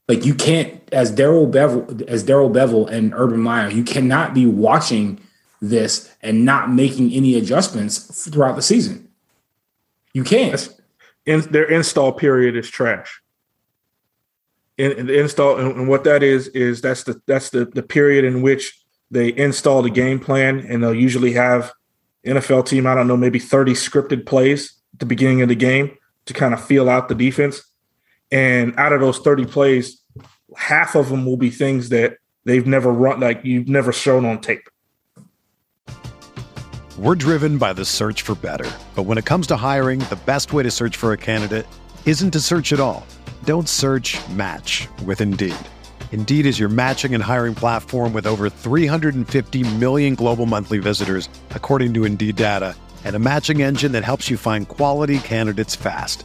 [0.09, 4.47] Like you can't, as Darrell Bevell, as Darrell Bevell and Urban Meyer, you cannot be
[4.47, 5.21] watching
[5.61, 9.09] this and not making any adjustments throughout the season.
[10.13, 10.69] You can't.
[11.27, 13.21] in, their install period is trash.
[14.79, 17.83] In, in the install, and, and what that is is that's the that's the the
[17.83, 18.79] period in which
[19.11, 21.73] they install the game plan, and they'll usually have
[22.27, 22.87] NFL team.
[22.87, 26.53] I don't know, maybe thirty scripted plays at the beginning of the game to kind
[26.53, 27.63] of feel out the defense.
[28.31, 30.03] And out of those thirty plays,
[30.57, 34.41] half of them will be things that they've never run, like you've never shown on
[34.41, 34.69] tape.
[36.99, 38.71] We're driven by the search for better.
[38.95, 41.67] But when it comes to hiring, the best way to search for a candidate
[42.07, 43.07] isn't to search at all.
[43.45, 45.55] Don't search match with Indeed.
[46.13, 51.93] Indeed is your matching and hiring platform with over 350 million global monthly visitors, according
[51.95, 56.25] to Indeed data, and a matching engine that helps you find quality candidates fast.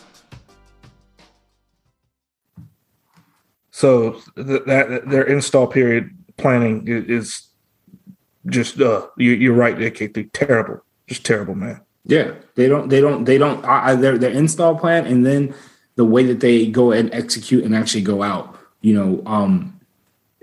[3.81, 7.47] So th- that their install period planning is
[8.45, 11.81] just uh you, you're right, AK, terrible, just terrible, man.
[12.05, 12.89] Yeah, they don't.
[12.89, 13.25] They don't.
[13.25, 13.65] They don't.
[13.65, 15.55] I, I- their their install plan and then
[15.95, 18.55] the way that they go and execute and actually go out.
[18.81, 19.79] You know, um,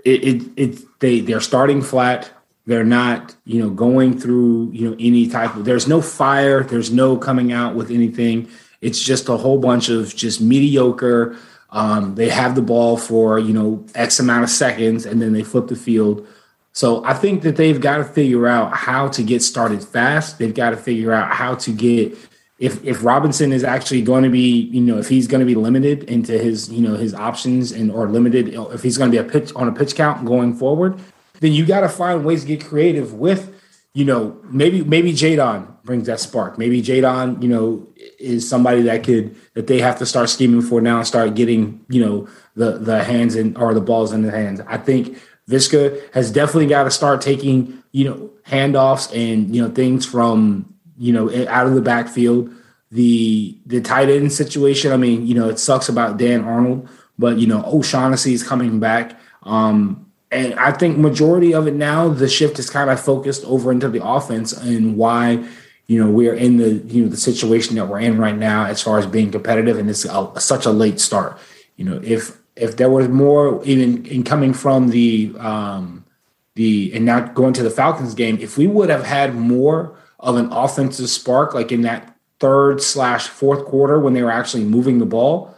[0.03, 2.31] it it, it they they're starting flat.
[2.65, 5.63] They're not, you know, going through, you know, any type of.
[5.63, 6.61] There's no fire.
[6.63, 8.49] There's no coming out with anything.
[8.81, 11.37] It's just a whole bunch of just mediocre.
[11.71, 15.43] Um, they have the ball for you know X amount of seconds and then they
[15.43, 16.27] flip the field.
[16.71, 20.37] So I think that they've got to figure out how to get started fast.
[20.37, 22.17] They've got to figure out how to get
[22.59, 25.55] if if Robinson is actually going to be, you know, if he's going to be
[25.55, 29.25] limited into his, you know, his options and or limited if he's going to be
[29.25, 30.99] a pitch on a pitch count going forward,
[31.39, 33.53] then you got to find ways to get creative with,
[33.93, 36.59] you know, maybe maybe Jaedon brings that spark.
[36.59, 37.87] Maybe Jaedon, you know,
[38.19, 41.83] is somebody that could that they have to start scheming for now and start getting,
[41.89, 44.61] you know, the the hands in or the balls in the hands.
[44.67, 45.17] I think
[45.49, 50.71] Viska has definitely got to start taking, you know, handoffs and you know things from
[50.99, 52.53] you know out of the backfield.
[52.91, 54.91] The the tight end situation.
[54.91, 56.87] I mean, you know, it sucks about Dan Arnold,
[57.17, 59.19] but you know, O'Shaughnessy is coming back.
[59.41, 63.71] Um, and I think majority of it now, the shift is kind of focused over
[63.71, 65.43] into the offense and why
[65.89, 68.79] you know we're in the you know the situation that we're in right now as
[68.79, 71.39] far as being competitive, and it's a, such a late start.
[71.77, 76.05] You know, if if there was more even in coming from the um,
[76.53, 80.35] the and now going to the Falcons game, if we would have had more of
[80.35, 84.99] an offensive spark, like in that third slash fourth quarter when they were actually moving
[84.99, 85.55] the ball,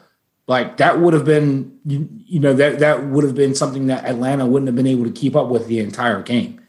[0.48, 4.06] like that would have been you, you know that that would have been something that
[4.06, 6.61] Atlanta wouldn't have been able to keep up with the entire game.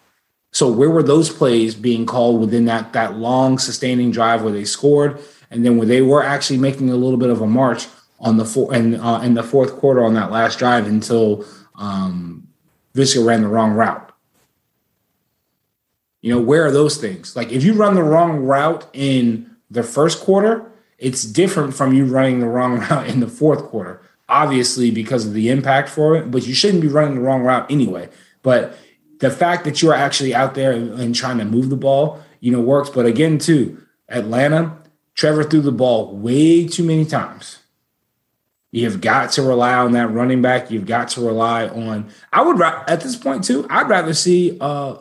[0.52, 4.64] So where were those plays being called within that that long sustaining drive where they
[4.64, 5.18] scored,
[5.50, 7.86] and then where they were actually making a little bit of a march
[8.20, 11.44] on the four and uh, in the fourth quarter on that last drive until
[11.74, 12.46] um,
[12.94, 14.10] Viska ran the wrong route.
[16.20, 17.34] You know, where are those things?
[17.34, 22.04] Like if you run the wrong route in the first quarter, it's different from you
[22.04, 24.02] running the wrong route in the fourth quarter.
[24.28, 27.70] Obviously, because of the impact for it, but you shouldn't be running the wrong route
[27.70, 28.08] anyway.
[28.42, 28.78] But
[29.22, 32.50] the fact that you're actually out there and, and trying to move the ball, you
[32.50, 32.90] know, works.
[32.90, 34.76] But again, too, Atlanta,
[35.14, 37.60] Trevor threw the ball way too many times.
[38.72, 40.72] You've got to rely on that running back.
[40.72, 42.10] You've got to rely on.
[42.32, 43.64] I would at this point too.
[43.70, 44.96] I'd rather see uh,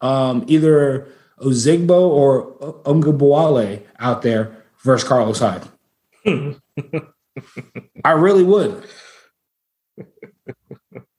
[0.00, 1.08] um, either
[1.40, 2.54] Ozigbo or
[2.84, 5.68] Ogunbowale out there versus Carlos Hyde.
[8.04, 8.86] I really would.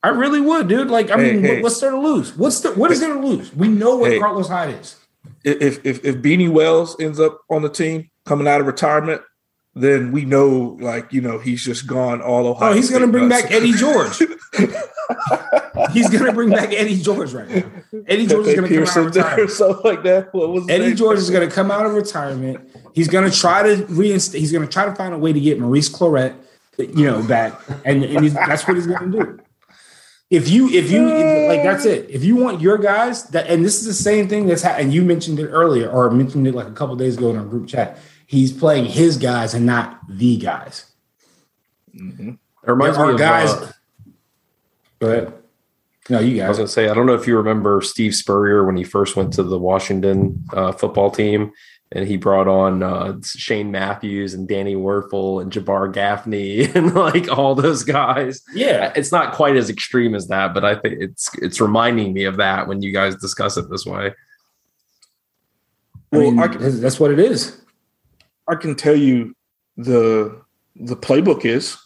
[0.04, 0.90] I really would, dude.
[0.90, 1.62] Like, I mean, hey.
[1.62, 2.36] what's there to lose?
[2.38, 3.54] What's the what is there to lose?
[3.54, 4.96] We know what hey, Carlos Hyde is.
[5.44, 9.22] If if if Beanie Wells ends up on the team coming out of retirement,
[9.76, 12.72] then we know, like you know, he's just gone all Ohio.
[12.72, 14.18] Oh, he's going to bring back Eddie George.
[15.92, 17.64] he's going to bring back Eddie George right now.
[18.08, 19.52] Eddie George is going to come out of retirement.
[19.52, 20.34] Something like that.
[20.34, 22.70] What was Eddie George is to come out of retirement.
[22.94, 24.42] He's going to try to reinstate.
[24.42, 26.36] He's going to try to find a way to get Maurice Clarett,
[26.78, 29.40] you know, back, and, and that's what he's going to do.
[30.30, 32.10] If you, if you, if, like, that's it.
[32.10, 34.94] If you want your guys that, and this is the same thing that's happened.
[34.94, 37.68] You mentioned it earlier, or mentioned it like a couple days ago in our group
[37.68, 37.98] chat
[38.28, 40.92] he's playing his guys and not the guys.
[41.96, 42.30] Mm-hmm.
[42.30, 42.38] It
[42.70, 43.50] reminds me of guys.
[43.50, 43.72] Uh,
[45.00, 45.34] go ahead.
[46.10, 46.46] No, you guys.
[46.46, 49.16] I was gonna say I don't know if you remember Steve Spurrier when he first
[49.16, 51.52] went to the Washington uh, football team,
[51.92, 57.30] and he brought on uh, Shane Matthews and Danny Wuerffel and Jabbar Gaffney and like
[57.30, 58.42] all those guys.
[58.54, 62.26] Yeah, it's not quite as extreme as that, but I think it's it's reminding me
[62.26, 64.14] of that when you guys discuss it this way.
[66.12, 67.62] I mean, well, I that's what it is.
[68.50, 69.36] I can tell you
[69.78, 70.42] the
[70.76, 71.78] the playbook is.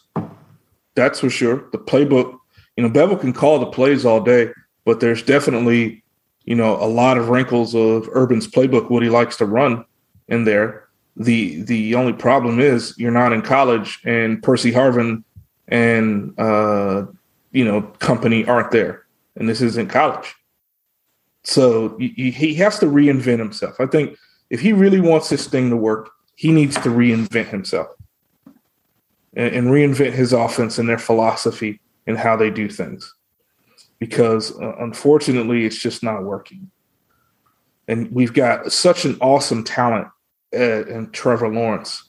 [0.95, 1.69] That's for sure.
[1.71, 2.37] The playbook,
[2.75, 4.49] you know, Bevell can call the plays all day,
[4.83, 6.03] but there's definitely,
[6.43, 9.85] you know, a lot of wrinkles of Urban's playbook, what he likes to run
[10.31, 10.87] in there.
[11.17, 15.23] The the only problem is you're not in college and Percy Harvin
[15.67, 17.05] and uh,
[17.51, 19.05] you know, company aren't there.
[19.35, 20.33] And this isn't college.
[21.43, 23.75] So he has to reinvent himself.
[23.79, 24.17] I think
[24.49, 27.87] if he really wants this thing to work, he needs to reinvent himself
[29.35, 33.13] and, and reinvent his offense and their philosophy and how they do things
[33.99, 36.69] because uh, unfortunately it's just not working
[37.87, 40.07] and we've got such an awesome talent
[40.53, 42.07] uh, in Trevor Lawrence.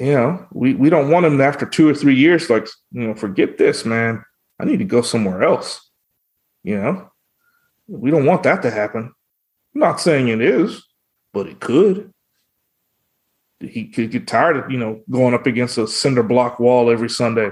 [0.00, 3.14] You know, we, we don't want him after two or three years, like, you know,
[3.14, 4.24] forget this, man.
[4.60, 5.90] I need to go somewhere else.
[6.62, 7.10] You know,
[7.88, 9.12] we don't want that to happen.
[9.74, 10.86] I'm not saying it is,
[11.32, 12.12] but it could
[13.62, 17.10] he could get tired of you know going up against a cinder block wall every
[17.10, 17.50] Sunday.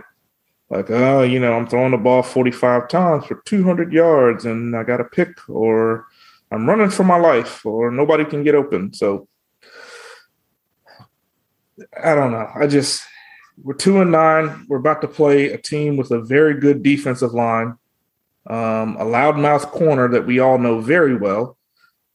[0.69, 4.85] Like, oh, you know, I'm throwing the ball 45 times for 200 yards, and I
[4.85, 6.07] got a pick, or
[6.51, 8.93] I'm running for my life, or nobody can get open.
[8.93, 9.29] So
[12.03, 12.49] I don't know.
[12.55, 13.03] I just
[13.63, 14.67] we're two and nine.
[14.69, 17.77] We're about to play a team with a very good defensive line,
[18.47, 21.57] um, a loudmouth corner that we all know very well,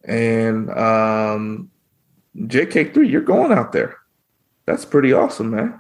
[0.04, 1.72] and um,
[2.38, 3.98] JK3, you're going out there.
[4.66, 5.80] That's pretty awesome, man.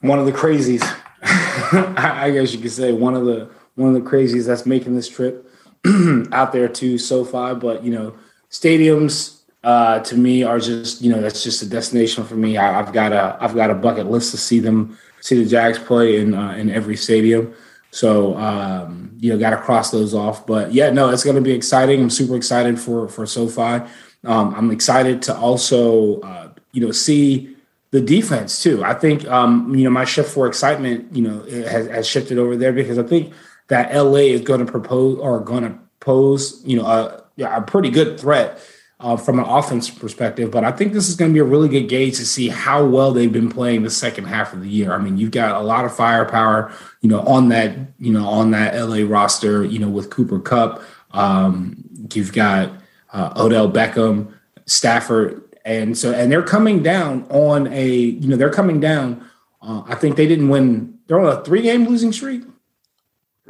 [0.00, 0.82] One of the crazies.
[1.22, 5.08] I guess you could say one of the one of the crazies that's making this
[5.08, 5.48] trip
[6.32, 7.54] out there to SoFi.
[7.54, 8.14] But you know,
[8.50, 12.56] stadiums uh, to me are just you know that's just a destination for me.
[12.56, 15.78] I, have got a I've got a bucket list to see them see the Jags
[15.78, 17.54] play in uh, in every stadium.
[17.90, 20.46] So um, you know, got to cross those off.
[20.46, 22.00] But yeah, no, it's going to be exciting.
[22.00, 23.86] I'm super excited for for SoFi.
[24.24, 27.56] Um, I'm excited to also uh, you know see
[27.92, 28.82] the defense too.
[28.82, 32.56] I think um, you know my shift for excitement you know has, has shifted over
[32.56, 33.32] there because I think
[33.72, 37.88] that LA is going to propose or going to pose you know a, a pretty
[37.88, 38.60] good threat
[39.00, 40.50] uh, from an offense perspective.
[40.50, 42.84] But I think this is going to be a really good gauge to see how
[42.84, 44.92] well they've been playing the second half of the year.
[44.92, 46.70] I mean, you've got a lot of firepower,
[47.00, 50.82] you know, on that, you know, on that LA roster, you know, with Cooper Kupp.
[51.12, 52.74] Um, you've got
[53.14, 54.34] uh, Odell Beckham,
[54.66, 59.26] Stafford, and so and they're coming down on a, you know, they're coming down.
[59.62, 60.98] Uh, I think they didn't win.
[61.06, 62.42] They're on a three-game losing streak.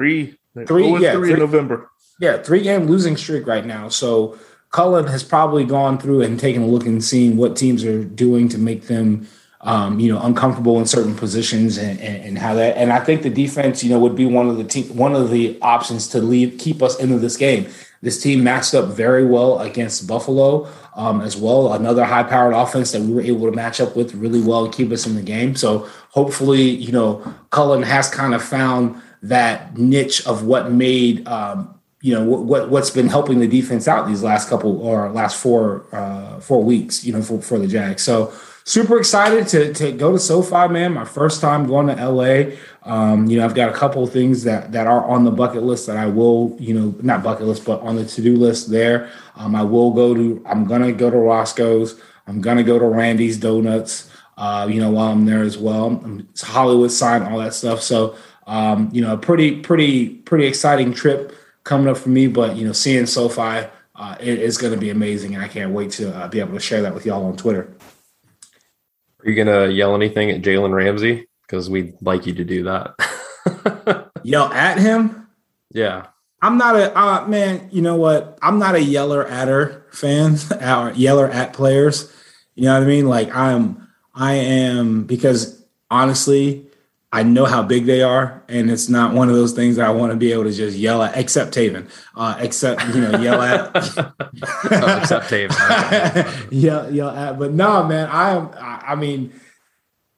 [0.03, 1.91] Three, three, yeah, three, three in November.
[2.21, 3.89] Yeah, three-game losing streak right now.
[3.89, 4.39] So
[4.71, 8.49] Cullen has probably gone through and taken a look and seen what teams are doing
[8.49, 9.29] to make them,
[9.61, 12.77] um, you know, uncomfortable in certain positions and, and, and, how that.
[12.77, 15.31] And I think the defense, you know, would be one of the te- one of
[15.31, 17.69] the options to leave keep us into this game.
[18.01, 21.73] This team matched up very well against Buffalo um, as well.
[21.73, 24.91] Another high-powered offense that we were able to match up with really well and keep
[24.91, 25.55] us in the game.
[25.55, 31.81] So hopefully, you know, Cullen has kind of found that niche of what made um,
[32.01, 35.87] you know what what's been helping the defense out these last couple or last four
[35.93, 38.03] uh, four weeks, you know, for, for the Jags.
[38.03, 38.33] So
[38.65, 40.95] super excited to to go to SoFi, man.
[40.95, 42.57] My first time going to LA.
[42.83, 45.87] Um, you know, I've got a couple things that that are on the bucket list
[45.87, 49.11] that I will, you know, not bucket list, but on the to do list there.
[49.37, 50.43] Um, I will go to.
[50.45, 52.01] I'm gonna go to Roscoe's.
[52.27, 54.11] I'm gonna go to Randy's Donuts.
[54.37, 56.03] Uh, you know, while I'm there as well.
[56.31, 57.83] It's Hollywood sign, all that stuff.
[57.83, 58.17] So,
[58.53, 61.35] um, you know, a pretty, pretty, pretty exciting trip
[61.65, 62.27] coming up for me.
[62.27, 65.73] But you know, seeing SoFi uh, it is going to be amazing, and I can't
[65.73, 67.73] wait to uh, be able to share that with y'all on Twitter.
[69.25, 71.29] Are you gonna yell anything at Jalen Ramsey?
[71.43, 74.11] Because we'd like you to do that.
[74.25, 75.29] yell at him?
[75.71, 76.07] Yeah.
[76.41, 77.69] I'm not a uh, man.
[77.71, 78.39] You know what?
[78.43, 82.13] I'm not a yeller atter fan or yeller at players.
[82.57, 83.07] You know what I mean?
[83.07, 86.67] Like I'm, I am because honestly,
[87.15, 89.91] I know how big they are, and it's not one of those things that I
[89.91, 93.43] want to be able to just yell at, except Taven, uh, except you know, yell
[93.43, 97.39] at, oh, except Taven, yell, yell at.
[97.39, 98.51] But no, man, I am.
[98.57, 99.39] I mean,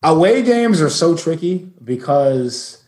[0.05, 2.85] away games are so tricky because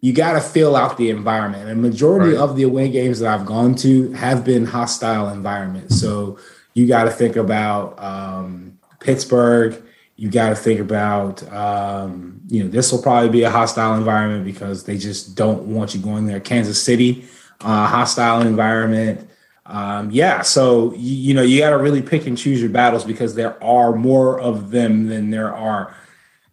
[0.00, 2.40] you got to fill out the environment, and majority right.
[2.40, 6.00] of the away games that I've gone to have been hostile environments.
[6.00, 6.38] So
[6.72, 9.82] you got to think about um, Pittsburgh
[10.18, 14.44] you got to think about, um, you know, this will probably be a hostile environment
[14.44, 16.40] because they just don't want you going there.
[16.40, 17.24] Kansas City,
[17.60, 19.30] uh, hostile environment.
[19.64, 23.04] Um, yeah, so you, you know you got to really pick and choose your battles
[23.04, 25.94] because there are more of them than there are,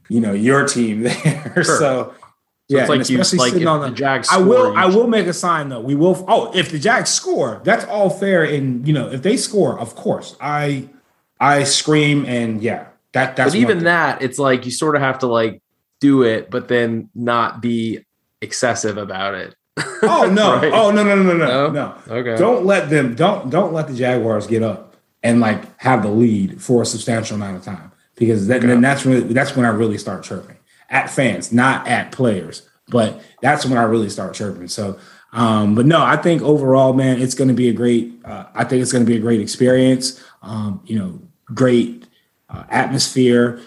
[0.10, 1.52] you know, your team there.
[1.56, 1.64] Sure.
[1.64, 2.14] so, so
[2.68, 4.30] yeah, like especially like sitting on the, the Jags.
[4.32, 4.78] I will.
[4.78, 5.82] I will make a sign though.
[5.82, 6.24] We will.
[6.28, 8.44] Oh, if the Jags score, that's all fair.
[8.44, 10.88] And you know, if they score, of course, I
[11.40, 15.20] I scream and yeah, that that's but even that, it's like you sort of have
[15.20, 15.62] to like
[16.02, 18.06] do it, but then not be
[18.42, 19.56] excessive about it.
[20.04, 20.58] Oh no!
[20.58, 20.74] right?
[20.74, 21.02] Oh no!
[21.02, 21.16] No!
[21.16, 21.34] No!
[21.34, 21.72] No!
[21.72, 21.96] No!
[22.10, 22.36] Okay.
[22.36, 23.16] Don't let them.
[23.16, 27.36] Don't don't let the Jaguars get up and like have the lead for a substantial
[27.36, 28.68] amount of time because that, okay.
[28.68, 30.58] then that's when that's when I really start chirping
[30.90, 32.68] at fans, not at players.
[32.90, 34.68] But that's when I really start chirping.
[34.68, 35.00] So,
[35.32, 38.14] um, but no, I think overall, man, it's going to be a great.
[38.26, 40.22] Uh, I think it's going to be a great experience.
[40.42, 42.05] Um, you know, great
[42.56, 43.62] uh, atmosphere.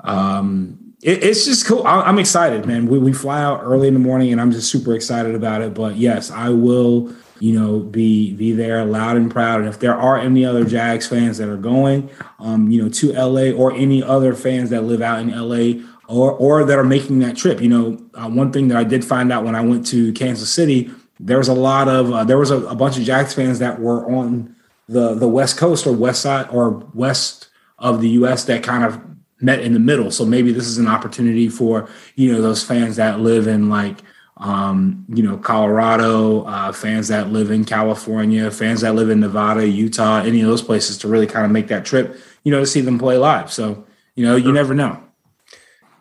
[0.00, 1.86] Um, it, it's just cool.
[1.86, 2.86] I, am excited, man.
[2.86, 5.74] We, we fly out early in the morning, and I'm just super excited about it.
[5.74, 9.60] But yes, I will, you know, be be there loud and proud.
[9.60, 13.12] And if there are any other Jags fans that are going, um, you know, to
[13.12, 17.20] LA or any other fans that live out in LA or or that are making
[17.20, 19.86] that trip, you know, uh, one thing that I did find out when I went
[19.88, 23.04] to Kansas City, there was a lot of uh, there was a, a bunch of
[23.04, 24.56] Jags fans that were on
[24.88, 27.47] the the West Coast or West Side or West
[27.78, 28.44] of the U.S.
[28.44, 29.00] that kind of
[29.40, 30.10] met in the middle.
[30.10, 33.98] So maybe this is an opportunity for you know those fans that live in like
[34.38, 39.66] um, you know Colorado, uh, fans that live in California, fans that live in Nevada,
[39.66, 42.18] Utah, any of those places to really kind of make that trip.
[42.44, 43.52] You know, to see them play live.
[43.52, 45.02] So you know, you never know.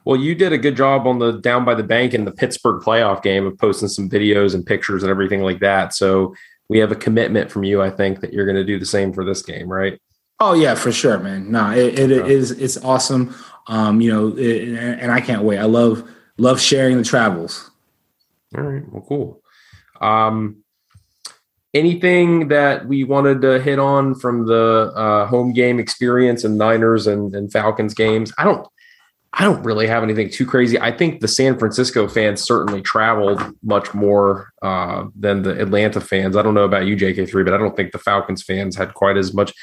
[0.05, 2.81] Well, you did a good job on the down by the bank in the Pittsburgh
[2.81, 5.93] playoff game of posting some videos and pictures and everything like that.
[5.93, 6.33] So
[6.69, 9.11] we have a commitment from you, I think, that you're going to do the same
[9.11, 9.99] for this game, right?
[10.39, 11.51] Oh yeah, for sure, man.
[11.51, 13.35] No, it, it, it is it's awesome.
[13.67, 14.69] Um, you know, it,
[14.99, 15.57] and I can't wait.
[15.57, 16.07] I love
[16.37, 17.71] love sharing the travels.
[18.55, 19.41] All right, well, cool.
[19.99, 20.63] Um,
[21.73, 27.07] anything that we wanted to hit on from the uh, home game experience and Niners
[27.07, 28.31] and, and Falcons games?
[28.37, 28.67] I don't.
[29.33, 30.79] I don't really have anything too crazy.
[30.79, 36.35] I think the San Francisco fans certainly traveled much more uh, than the Atlanta fans.
[36.35, 39.17] I don't know about you, JK3, but I don't think the Falcons fans had quite
[39.17, 39.53] as much.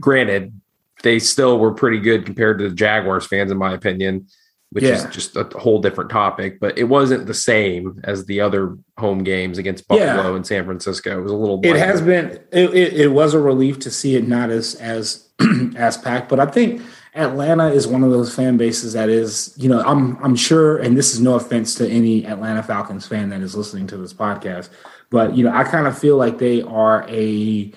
[0.00, 0.58] Granted,
[1.02, 4.26] they still were pretty good compared to the Jaguars fans, in my opinion,
[4.70, 4.94] which Yeah.
[4.94, 6.58] is just a whole different topic.
[6.60, 10.36] But it wasn't the same as the other home games against Buffalo Yeah.
[10.36, 11.18] and San Francisco.
[11.18, 11.60] It was a little.
[11.62, 12.38] It has been.
[12.52, 15.28] It, it, it was a relief to see it not as as
[15.76, 16.80] as packed, but I think
[17.14, 20.96] Atlanta is one of those fan bases that is, you know, I'm I'm sure, and
[20.96, 24.68] this is no offense to any Atlanta Falcons fan that is listening to this podcast,
[25.10, 27.72] but you know, I kind of feel like they are a,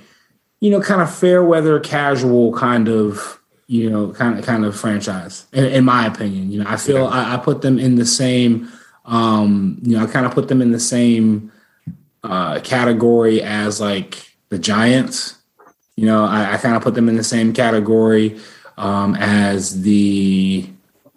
[0.59, 4.77] you know, kind of fair weather, casual kind of, you know, kind of kind of
[4.79, 6.51] franchise, in, in my opinion.
[6.51, 8.71] You know, I feel I, I put them in the same,
[9.05, 11.51] um, you know, I kind of put them in the same
[12.23, 15.35] uh, category as like the Giants.
[15.95, 18.39] You know, I, I kind of put them in the same category
[18.77, 20.69] um, as the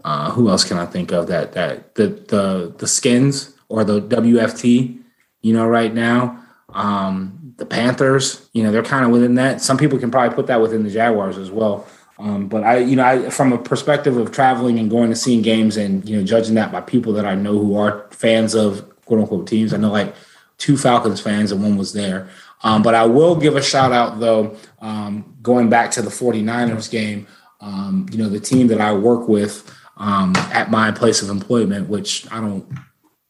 [0.04, 4.00] uh, who else can I think of that that the the the Skins or the
[4.00, 4.98] WFT.
[5.42, 6.44] You know, right now
[6.74, 8.48] um, the Panthers.
[8.52, 9.60] You know, they're kind of within that.
[9.60, 11.86] Some people can probably put that within the Jaguars as well.
[12.18, 15.40] Um, but I, you know, I, from a perspective of traveling and going to seeing
[15.40, 18.86] games and you know judging that by people that I know who are fans of
[19.06, 19.72] quote unquote teams.
[19.72, 20.14] I know like
[20.58, 22.28] two Falcons fans and one was there.
[22.62, 26.90] Um, but I will give a shout out though, um, going back to the 49ers
[26.90, 27.26] game,
[27.60, 31.88] um, you know, the team that I work with um, at my place of employment,
[31.88, 32.66] which I don't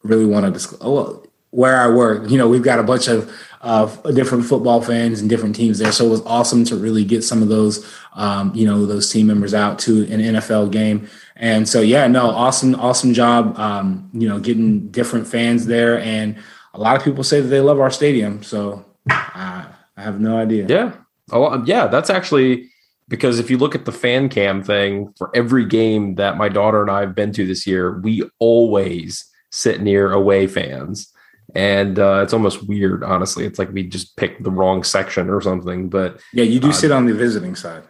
[0.03, 2.31] really want to disclose oh, where I work.
[2.31, 5.93] You know, we've got a bunch of uh, different football fans and different teams there.
[5.93, 9.27] So it was awesome to really get some of those, um, you know, those team
[9.27, 11.09] members out to an NFL game.
[11.37, 15.99] And so, yeah, no, awesome, awesome job, um, you know, getting different fans there.
[15.99, 16.37] And
[16.73, 18.43] a lot of people say that they love our stadium.
[18.43, 19.67] So I
[19.97, 20.67] have no idea.
[20.69, 20.93] Yeah.
[21.33, 22.70] Oh, yeah, that's actually
[23.11, 26.81] because if you look at the fan cam thing for every game that my daughter
[26.81, 31.13] and I have been to this year, we always sit near away fans.
[31.57, 33.45] And uh, it's almost weird, honestly.
[33.45, 35.89] It's like we just picked the wrong section or something.
[35.89, 37.83] But Yeah, you do Uh, sit on the visiting side.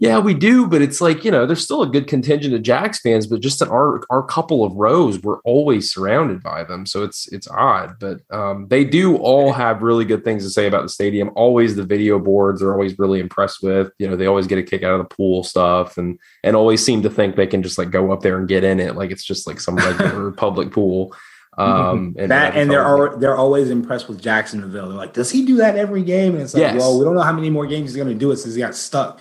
[0.00, 0.68] Yeah, we do.
[0.68, 3.60] But it's like, you know, there's still a good contingent of Jags fans, but just
[3.60, 6.86] in our, our couple of rows, we're always surrounded by them.
[6.86, 7.98] So it's it's odd.
[7.98, 11.30] But um, they do all have really good things to say about the stadium.
[11.34, 13.90] Always the video boards they're always really impressed with.
[13.98, 16.84] You know, they always get a kick out of the pool stuff and and always
[16.84, 19.10] seem to think they can just like go up there and get in it like
[19.10, 21.12] it's just like some regular public pool.
[21.56, 24.90] Um, that and they're al- they're always impressed with Jacksonville.
[24.90, 26.34] They're like, does he do that every game?
[26.34, 26.78] And it's like, Yes.
[26.78, 28.60] well, we don't know how many more games he's going to do it since he
[28.60, 29.18] got stuck.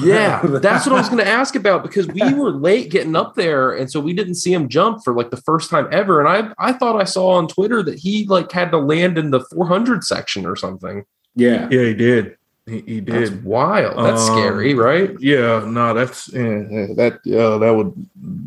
[0.00, 3.34] Yeah, that's what I was going to ask about because we were late getting up
[3.34, 6.20] there, and so we didn't see him jump for like the first time ever.
[6.24, 9.30] And I I thought I saw on Twitter that he like had to land in
[9.30, 11.04] the 400 section or something.
[11.36, 12.36] Yeah, Yeah, he did.
[12.66, 13.44] He, he That's did.
[13.44, 13.98] wild.
[14.04, 15.14] That's Um, scary, right?
[15.20, 17.92] Yeah, no, that's yeah, yeah, that uh, that would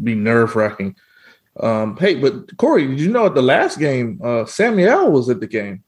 [0.04, 0.96] be nerve wracking.
[1.60, 5.40] Um, hey, but Corey, did you know at the last game, uh, Samuel was at
[5.40, 5.84] the game?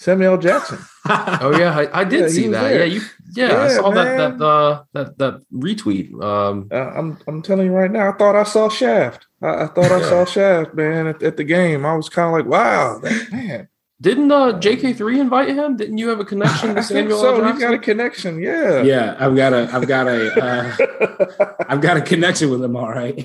[0.00, 0.78] Samuel Jackson.
[1.10, 2.62] Oh yeah, I, I did Yeah, see that.
[2.62, 2.78] there.
[2.86, 3.00] Yeah, you.
[3.34, 4.38] Yeah, I saw that man.
[4.38, 6.12] that uh, that that retweet.
[6.22, 9.26] Um, Uh, I'm I'm telling you right now, I thought I saw Shaft.
[9.42, 11.84] I, I thought I saw Shaft, man, at, at the game.
[11.86, 13.68] I was kind of like, wow, that, man.
[14.00, 15.76] didn't uh, JK3 invite him?
[15.76, 17.20] Didn't you have a connection I to think Samuel?
[17.20, 17.28] so.
[17.28, 17.34] L.
[17.36, 17.68] He's Jackson?
[17.70, 18.32] got a connection.
[18.42, 18.82] Yeah.
[18.82, 19.16] yeah.
[19.18, 22.76] I've got a I've got a uh, I've got a connection with him.
[22.76, 23.16] All right.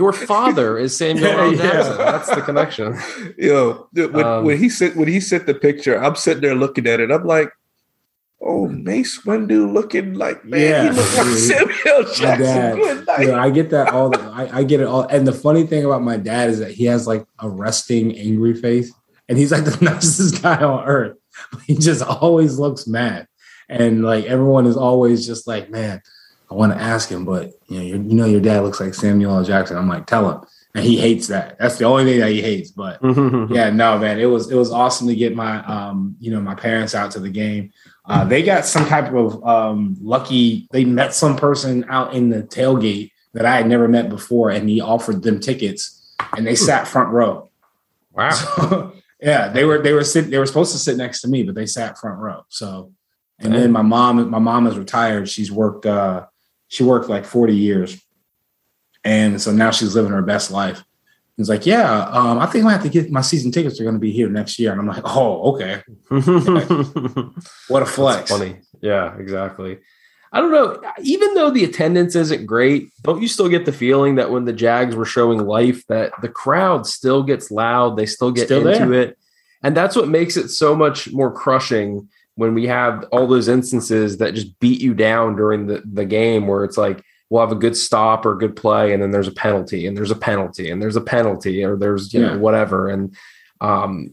[0.00, 1.52] Your father is Samuel L.
[1.54, 1.82] Yeah.
[2.10, 2.98] That's the connection.
[3.38, 6.86] Yo, when, Um, when he sent when he sent the picture, I'm sitting there looking
[6.86, 7.10] at it.
[7.10, 7.50] I'm like,
[8.40, 10.82] oh, Mace Windu looking like man, Yeah.
[10.84, 11.34] he look like Yeah.
[11.36, 12.38] Samuel My Jackson.
[12.44, 12.74] dad.
[12.76, 13.26] Good night.
[13.28, 14.08] Yeah, I get that all.
[14.10, 15.02] The, I, I get it all.
[15.02, 18.54] And the funny thing about my dad is that he has like a resting, angry
[18.54, 18.90] face,
[19.28, 21.16] and he's like the nicest guy on earth.
[21.66, 23.26] He just always looks mad,
[23.68, 26.00] and like everyone is always just like, "Man,
[26.50, 29.36] I want to ask him, but you know, you know, your dad looks like Samuel
[29.36, 29.44] L.
[29.44, 30.40] Jackson." I'm like, "Tell him,"
[30.74, 31.58] and he hates that.
[31.58, 32.70] That's the only thing that he hates.
[32.70, 32.98] But
[33.50, 36.54] yeah, no, man, it was it was awesome to get my um, you know, my
[36.54, 37.72] parents out to the game.
[38.04, 40.66] Uh, they got some type of um, lucky.
[40.72, 44.68] They met some person out in the tailgate that I had never met before, and
[44.68, 47.50] he offered them tickets, and they sat front row.
[48.12, 48.30] Wow.
[49.20, 51.42] So, yeah, they were they were sit, they were supposed to sit next to me,
[51.42, 52.44] but they sat front row.
[52.48, 52.92] So,
[53.38, 55.28] and then my mom, my mom is retired.
[55.28, 56.26] She's worked uh,
[56.70, 58.00] she worked like forty years,
[59.04, 60.82] and so now she's living her best life.
[61.36, 63.80] He's like, yeah, um, I think I have to get my season tickets.
[63.80, 65.82] are going to be here next year, and I'm like, oh, okay,
[67.68, 68.28] what a flex.
[68.28, 68.60] That's funny.
[68.80, 69.78] Yeah, exactly.
[70.32, 70.80] I don't know.
[71.02, 74.52] Even though the attendance isn't great, don't you still get the feeling that when the
[74.52, 78.86] Jags were showing life, that the crowd still gets loud, they still get Still into
[78.90, 79.00] there.
[79.02, 79.18] it,
[79.62, 82.08] and that's what makes it so much more crushing
[82.40, 86.46] when we have all those instances that just beat you down during the the game,
[86.48, 89.28] where it's like we'll have a good stop or a good play, and then there's
[89.28, 92.32] a penalty, and there's a penalty, and there's a penalty, or there's you Yeah.
[92.32, 93.14] know whatever, and
[93.60, 94.10] um,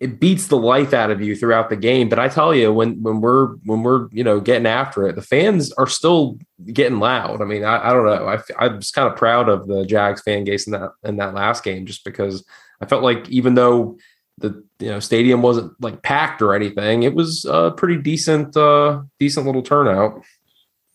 [0.00, 2.08] it beats the life out of you throughout the game.
[2.08, 5.22] But I tell you, when when we're when we're you know getting after it, the
[5.34, 6.38] fans are still
[6.72, 7.40] getting loud.
[7.42, 8.38] I mean, I, I don't know.
[8.58, 11.62] I'm just kind of proud of the Jags fan base in that in that last
[11.62, 12.42] game, just because
[12.80, 13.98] I felt like even though
[14.38, 19.02] the you know stadium wasn't like packed or anything, it was a pretty decent uh
[19.18, 20.22] decent little turnout.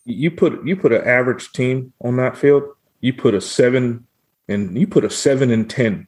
[0.06, 2.64] you put you put an average team on that field.
[3.02, 4.06] You put a seven
[4.48, 6.08] and you put a seven and ten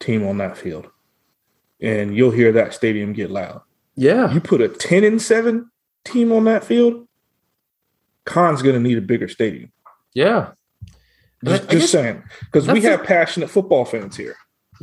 [0.00, 0.88] team on that field,
[1.80, 3.60] and you'll hear that stadium get loud.
[3.96, 5.70] Yeah, You put a ten and seven
[6.04, 7.06] team on that field.
[8.24, 9.70] Khan's going to need a bigger stadium.
[10.14, 10.52] yeah.
[11.44, 14.34] Just, just saying, because we have passionate football fans here.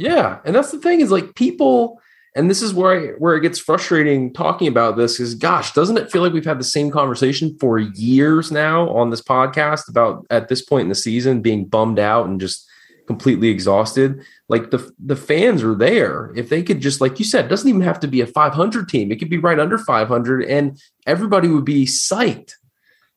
[0.01, 2.01] Yeah, and that's the thing is like people,
[2.35, 5.19] and this is where I, where it gets frustrating talking about this.
[5.19, 9.11] Is gosh, doesn't it feel like we've had the same conversation for years now on
[9.11, 12.67] this podcast about at this point in the season being bummed out and just
[13.05, 14.23] completely exhausted?
[14.49, 16.33] Like the the fans are there.
[16.35, 18.89] If they could just like you said, it doesn't even have to be a 500
[18.89, 19.11] team.
[19.11, 22.53] It could be right under 500, and everybody would be psyched.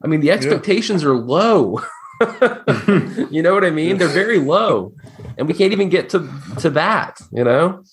[0.03, 1.80] I mean, the expectations are low.
[3.31, 3.99] you know what I mean?
[3.99, 4.95] They're very low,
[5.37, 6.29] and we can't even get to
[6.61, 7.21] to that.
[7.33, 7.85] You know?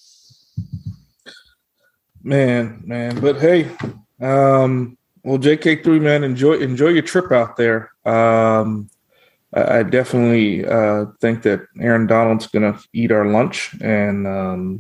[2.24, 3.20] Man, man.
[3.20, 3.72] But hey,
[4.20, 7.92] um, well, JK3, man, enjoy enjoy your trip out there.
[8.06, 8.90] Um,
[9.54, 14.80] I, I definitely uh, think that Aaron Donald's gonna eat our lunch, and um,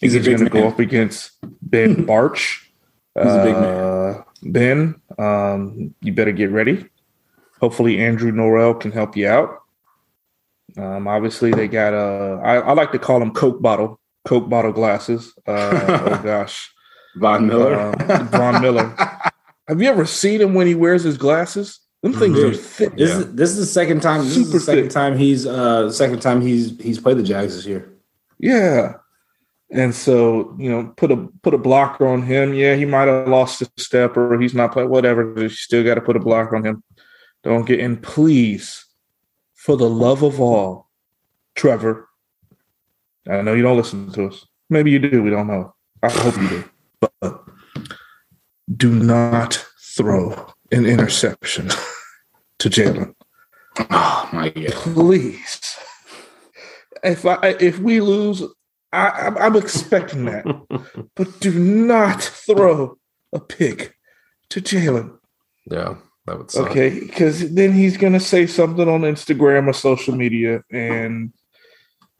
[0.00, 2.64] He's he's, gonna go up against Ben Bartch.
[3.14, 3.64] He's a big man.
[3.64, 6.86] Uh, Ben, um, you better get ready.
[7.60, 9.58] Hopefully, Andrew Norwell can help you out.
[10.76, 12.40] Um, obviously, they got a.
[12.42, 15.32] I, I like to call them Coke bottle, Coke bottle glasses.
[15.46, 16.72] Uh, oh gosh,
[17.16, 17.74] Von Miller.
[17.74, 18.94] uh, Von Miller.
[19.68, 21.80] Have you ever seen him when he wears his glasses?
[22.02, 22.96] Them things are thick.
[22.96, 24.20] This is this is the second time.
[24.20, 24.92] This is Super the second thick.
[24.92, 27.92] time he's uh second time he's he's played the Jags this year.
[28.38, 28.94] Yeah.
[29.70, 32.54] And so, you know, put a put a blocker on him.
[32.54, 35.34] Yeah, he might have lost a step or he's not playing, whatever.
[35.36, 36.82] You still got to put a blocker on him.
[37.44, 38.84] Don't get in, please,
[39.54, 40.88] for the love of all,
[41.54, 42.08] Trevor.
[43.28, 44.46] I know you don't listen to us.
[44.70, 45.22] Maybe you do.
[45.22, 45.74] We don't know.
[46.02, 46.64] I hope you do.
[47.00, 47.44] But
[48.76, 51.68] do not throw an interception
[52.58, 53.14] to Jalen
[53.90, 54.72] Oh my god!
[54.72, 55.60] please.
[57.04, 58.42] If I if we lose,
[58.92, 60.44] I, I'm, I'm expecting that,
[61.14, 62.98] but do not throw
[63.32, 63.94] a pick
[64.50, 65.16] to Jalen,
[65.70, 65.96] Yeah,
[66.28, 66.70] that would suck.
[66.70, 67.00] okay?
[67.00, 71.32] Because then he's gonna say something on Instagram or social media, and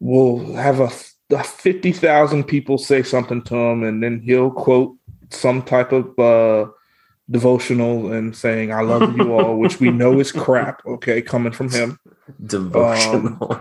[0.01, 0.91] we'll have a,
[1.35, 4.97] a fifty thousand people say something to him, and then he'll quote
[5.31, 6.71] some type of uh,
[7.31, 10.85] devotional and saying "I love you all," which we know is crap.
[10.87, 11.99] Okay, coming from him.
[12.47, 13.61] Devotional.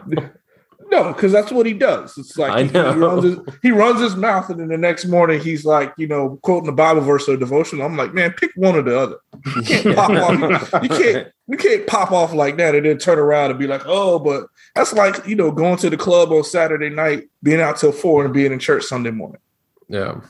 [0.89, 2.17] No, because that's what he does.
[2.17, 5.05] It's like I he, he runs his, he runs his mouth, and then the next
[5.05, 7.81] morning he's like, you know, quoting the Bible verse or devotion.
[7.81, 9.17] I'm like, man, pick one or the other.
[9.57, 10.83] You can't pop off.
[10.83, 11.27] You can't.
[11.49, 14.47] You can't pop off like that and then turn around and be like, oh, but
[14.75, 18.23] that's like you know going to the club on Saturday night, being out till four,
[18.23, 19.41] and being in church Sunday morning.
[19.89, 20.21] Yeah,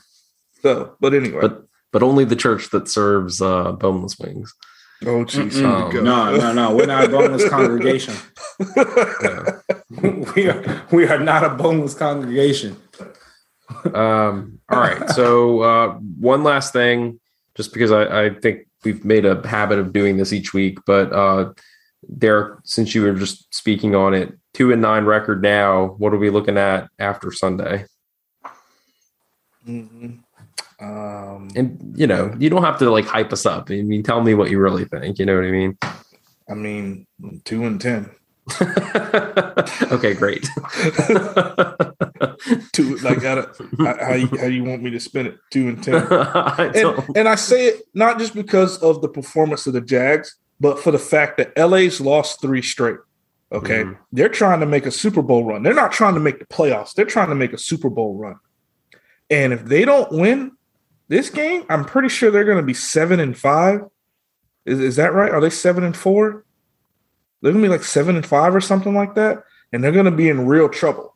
[0.61, 4.53] So, but anyway, but but only the church that serves uh, boneless wings.
[5.05, 6.01] oh jeez, go.
[6.01, 6.75] No, no, no.
[6.75, 8.15] We're not a boneless congregation.
[8.75, 9.59] Yeah.
[10.35, 12.77] we are we are not a boneless congregation.
[13.93, 15.09] Um, all right.
[15.09, 17.19] So uh, one last thing,
[17.55, 21.11] just because I, I think we've made a habit of doing this each week, but
[21.11, 21.53] uh,
[22.17, 25.95] Derek, since you were just speaking on it, two and nine record now.
[25.99, 27.85] What are we looking at after Sunday?
[29.67, 30.19] Mhm.
[30.79, 33.69] Um, And you know, you don't have to like hype us up.
[33.69, 35.19] I mean, tell me what you really think.
[35.19, 35.77] You know what I mean?
[36.49, 37.05] I mean,
[37.43, 38.09] two and ten.
[39.91, 40.43] okay, great.
[42.71, 43.47] Two like how,
[43.79, 45.37] how, how you, how you want me to spin it?
[45.51, 45.95] Two and ten.
[46.11, 50.37] I and, and I say it not just because of the performance of the Jags,
[50.59, 52.97] but for the fact that LA's lost three straight.
[53.51, 53.83] Okay.
[53.83, 53.97] Mhm.
[54.11, 55.63] They're trying to make a Super Bowl run.
[55.63, 56.93] They're not trying to make the playoffs.
[56.93, 58.35] They're trying to make a Super Bowl run.
[59.29, 60.53] And if they don't win
[61.07, 63.81] this game, I'm pretty sure they're going to be seven and five.
[64.65, 65.31] Is, is that right?
[65.31, 66.45] Are they seven and four?
[67.41, 69.43] They're to be like seven and five or something like that.
[69.71, 71.15] And they're to be in real trouble.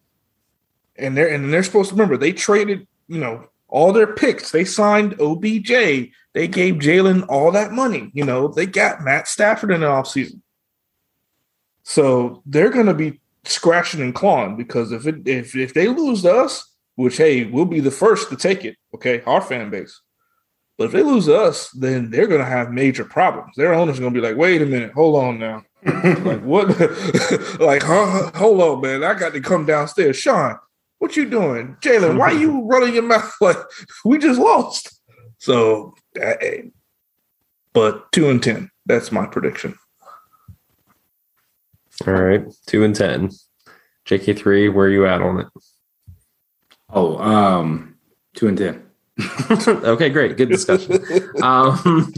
[0.97, 4.51] And they're and they're supposed to remember they traded, you know, all their picks.
[4.51, 6.11] They signed OBJ.
[6.33, 8.11] They gave Jalen all that money.
[8.13, 10.41] You know, they got Matt Stafford in the offseason.
[11.83, 16.33] So they're to be scratching and clawing because if it if if they lose to
[16.33, 18.77] us, which hey, we'll be the first to take it.
[18.93, 19.99] Okay, our fan base.
[20.77, 23.55] But if they lose us, then they're to have major problems.
[23.55, 25.63] Their owners to be like, "Wait a minute, hold on now.
[25.83, 26.67] Like what?
[27.59, 28.31] like, huh?
[28.35, 29.03] Hold on, man.
[29.03, 30.17] I got to come downstairs.
[30.17, 30.57] Sean,
[30.99, 31.77] what you doing?
[31.81, 33.57] Jalen, why you running your mouth like
[34.05, 34.99] we just lost?
[35.39, 36.63] So, eh,
[37.73, 38.69] but two and ten.
[38.85, 39.77] That's my prediction.
[42.07, 43.31] All right, two and ten.
[44.05, 45.47] JK three, where are you at on it?
[46.89, 47.95] Oh, um,
[48.35, 48.83] two and ten.
[49.59, 50.99] okay, great, good discussion.
[51.41, 52.11] um,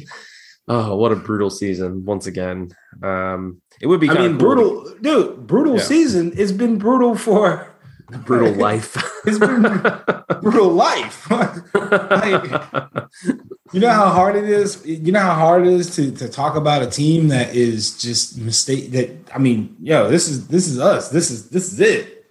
[0.67, 2.71] oh, what a brutal season once again.
[3.01, 4.09] Um, it would be.
[4.09, 5.47] I mean, cool brutal, to- dude.
[5.47, 5.81] Brutal Yeah.
[5.83, 6.31] season.
[6.35, 7.67] It's been brutal for
[8.25, 8.95] brutal life.
[9.25, 9.61] It's been
[10.41, 11.29] brutal life.
[11.73, 12.43] like,
[13.73, 14.85] you know how hard it is.
[14.85, 18.37] You know how hard it is to to talk about a team that is just
[18.37, 18.91] mistake.
[18.91, 21.09] That I mean, yo, this is this is us.
[21.09, 22.25] This is this is it.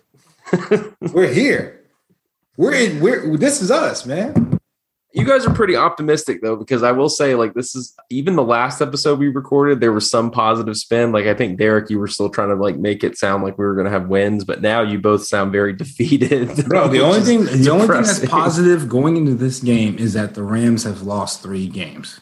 [1.13, 1.81] We're here.
[2.57, 3.01] We're in.
[3.01, 4.61] We're this is us, man.
[5.15, 8.43] You guys are pretty optimistic though, because I will say, like, this is even the
[8.43, 9.81] last episode we recorded.
[9.81, 11.13] There was some positive spin.
[11.13, 13.65] Like, I think Derek, you were still trying to like make it sound like we
[13.65, 16.67] were going to have wins, but now you both sound very defeated.
[16.67, 20.35] Bro, the only thing the only thing that's positive going into this game is that
[20.35, 22.21] the Rams have lost three games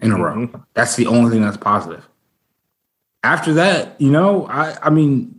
[0.00, 0.46] in a row.
[0.46, 0.60] Mm-hmm.
[0.74, 2.08] That's the only thing that's positive.
[3.22, 5.38] After that, you know, I I mean,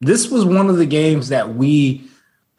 [0.00, 2.10] this was one of the games that we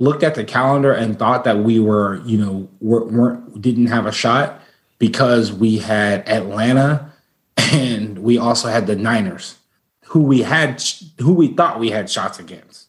[0.01, 4.07] looked at the calendar and thought that we were, you know, weren't, weren't didn't have
[4.07, 4.59] a shot
[4.97, 7.13] because we had Atlanta
[7.57, 9.59] and we also had the Niners,
[10.05, 10.81] who we had,
[11.19, 12.87] who we thought we had shots against.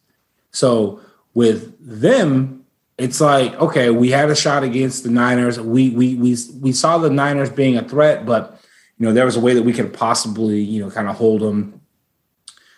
[0.53, 1.01] So
[1.35, 2.65] with them,
[2.97, 5.61] it's like okay, we had a shot against the Niners.
[5.61, 8.59] We we we we saw the Niners being a threat, but
[8.97, 11.43] you know there was a way that we could possibly you know kind of hold
[11.43, 11.83] them.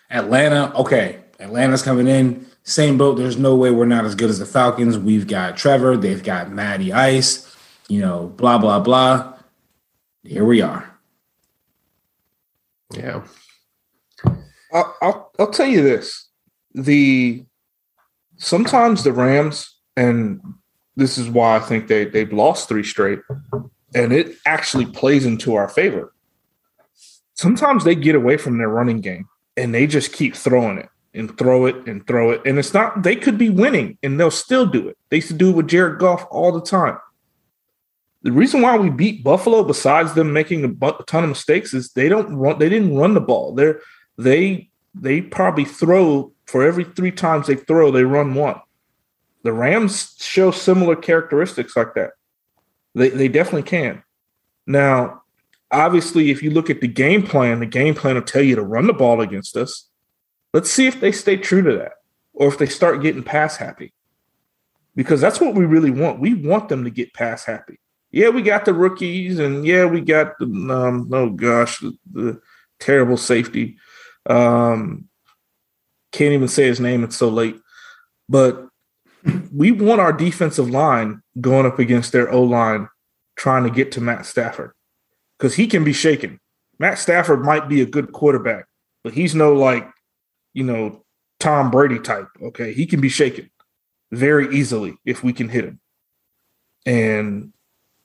[0.09, 3.15] Atlanta, okay, Atlanta's coming in, same boat.
[3.15, 4.97] There's no way we're not as good as the Falcons.
[4.97, 7.55] We've got Trevor, they've got Matty Ice,
[7.87, 9.33] you know, blah blah blah.
[10.23, 10.91] Here we are.
[12.93, 13.23] yeah.
[14.73, 16.27] I'll, I'll I'll tell you this:
[16.73, 17.45] the
[18.37, 20.41] sometimes the Rams, and
[20.95, 23.19] this is why I think they they've lost three straight,
[23.93, 26.13] and it actually plays into our favor.
[27.35, 31.37] Sometimes they get away from their running game and they just keep throwing it and
[31.37, 33.03] throw it and throw it, and it's not.
[33.03, 34.97] They could be winning and they'll still do it.
[35.09, 36.97] They used to do it with Jared Goff all the time.
[38.21, 42.09] The reason why we beat Buffalo, besides them making a ton of mistakes, is they
[42.09, 42.59] don't run.
[42.59, 43.53] They didn't run the ball.
[43.53, 43.81] They're
[44.17, 48.59] they they probably throw for every three times they throw, they run one.
[49.43, 52.11] The Rams show similar characteristics like that.
[52.93, 54.03] They they definitely can.
[54.65, 55.21] Now,
[55.71, 58.63] obviously, if you look at the game plan, the game plan will tell you to
[58.63, 59.84] run the ball against us.
[60.55, 61.95] Let's see if they stay true to that,
[62.33, 63.93] or if they start getting pass happy.
[64.95, 66.21] Because that's what we really want.
[66.21, 67.77] We want them to get pass happy.
[68.09, 72.41] Yeah, we got the rookies, and yeah, we got the um, oh gosh, the, the
[72.79, 73.79] terrible safety.
[74.29, 75.09] Um,
[76.13, 77.03] can't even say his name.
[77.03, 77.59] It's so late.
[78.29, 78.65] But
[79.53, 82.87] we want our defensive line going up against their O line,
[83.35, 84.71] trying to get to Matt Stafford
[85.37, 86.39] because he can be shaken.
[86.79, 88.67] Matt Stafford might be a good quarterback,
[89.03, 89.85] but he's no like,
[90.55, 91.03] you know,
[91.39, 92.29] Tom Brady type.
[92.41, 93.51] Okay, he can be shaken
[94.11, 95.79] very easily if we can hit him.
[96.85, 97.53] And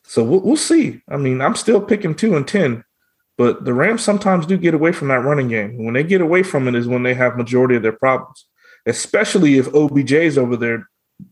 [0.03, 1.01] so we'll, we'll see.
[1.09, 2.83] I mean, I'm still picking two and ten.
[3.37, 5.83] But the Rams sometimes do get away from that running game.
[5.83, 8.45] When they get away from it is when they have majority of their problems,
[8.85, 10.89] especially if OBJ's over there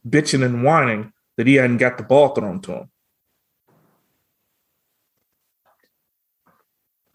[0.08, 2.92] bitching and whining that he hadn't got the ball thrown to him.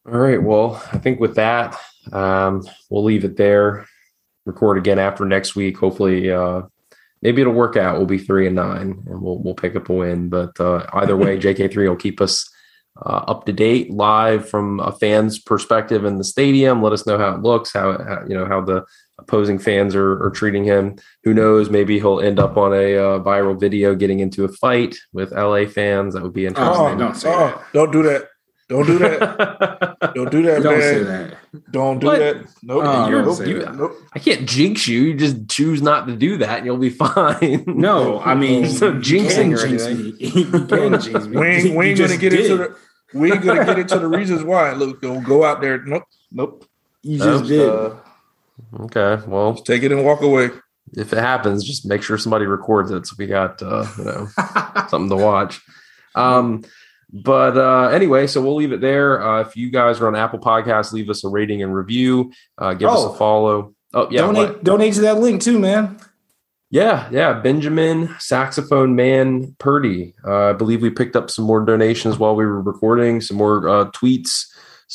[0.07, 0.43] All right.
[0.43, 1.77] Well, I think with that,
[2.13, 3.87] um, we'll leave it there.
[4.47, 5.79] Record again after next week.
[5.79, 6.63] Hopefully, uh,
[7.23, 7.97] maybe it'll work out.
[7.97, 10.29] We'll be three and nine, and we'll we'll pick up a win.
[10.29, 12.51] But uh, either way, JK three will keep us
[13.05, 16.83] uh, up to date, live from a fan's perspective in the stadium.
[16.83, 18.85] Let us know how it looks, how, how you know how the
[19.19, 20.97] opposing fans are, are treating him.
[21.25, 21.71] Who knows?
[21.71, 25.67] Maybe he'll end up on a uh, viral video getting into a fight with LA
[25.67, 26.15] fans.
[26.15, 26.87] That would be interesting.
[26.87, 27.65] Oh, don't say oh, that.
[27.73, 28.29] don't do that.
[28.69, 30.13] Don't do that.
[30.15, 30.81] don't do that, Don't man.
[30.81, 31.37] say that.
[31.71, 32.19] Don't do What?
[32.19, 32.37] that.
[32.63, 32.83] Nope.
[32.87, 33.37] Oh, You're- nope.
[33.37, 33.75] say you- that.
[33.77, 33.93] nope.
[34.15, 35.03] I can't jinx you.
[35.03, 37.65] You just choose not to do that, and you'll be fine.
[37.67, 40.05] No, I mean, There's no you jinxing can or jinx anything.
[40.05, 40.15] me.
[40.19, 41.37] You can jinx me.
[41.39, 42.77] We ain't, we ain't gonna just get into the
[43.13, 44.73] we ain't gonna get into the reasons why.
[44.73, 45.85] Look, don't go out there.
[45.85, 46.05] Nope.
[46.33, 46.65] Nope.
[47.03, 47.69] You No, just did.
[47.69, 47.97] Uh,
[48.81, 50.49] Okay, well, just take it and walk away.
[50.97, 54.29] if it happens, just make sure somebody records it so we got uh, you know
[54.89, 55.61] something to watch.
[56.15, 56.63] Um,
[57.15, 59.23] but uh, anyway, so we'll leave it there.
[59.23, 62.33] Uh, if you guys are on Apple Podcasts, leave us a rating and review.
[62.59, 63.13] Uh, give us Oh.
[63.13, 63.75] a follow.
[63.95, 64.65] Oh yeah, donate, what?
[64.65, 65.99] donate to that link too, man.
[66.71, 67.35] yeah, yeah.
[67.35, 70.15] Benjamin saxophone man Purdy.
[70.27, 73.21] Uh, I believe we picked up some more donations while we were recording.
[73.21, 74.47] Some more uh, tweets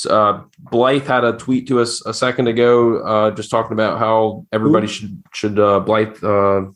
[0.10, 4.46] Uh, Blythe had a tweet to us a second ago, uh, just talking about how
[4.52, 4.94] everybody Who?
[4.94, 6.22] should should uh, Blythe.
[6.24, 6.68] Uh,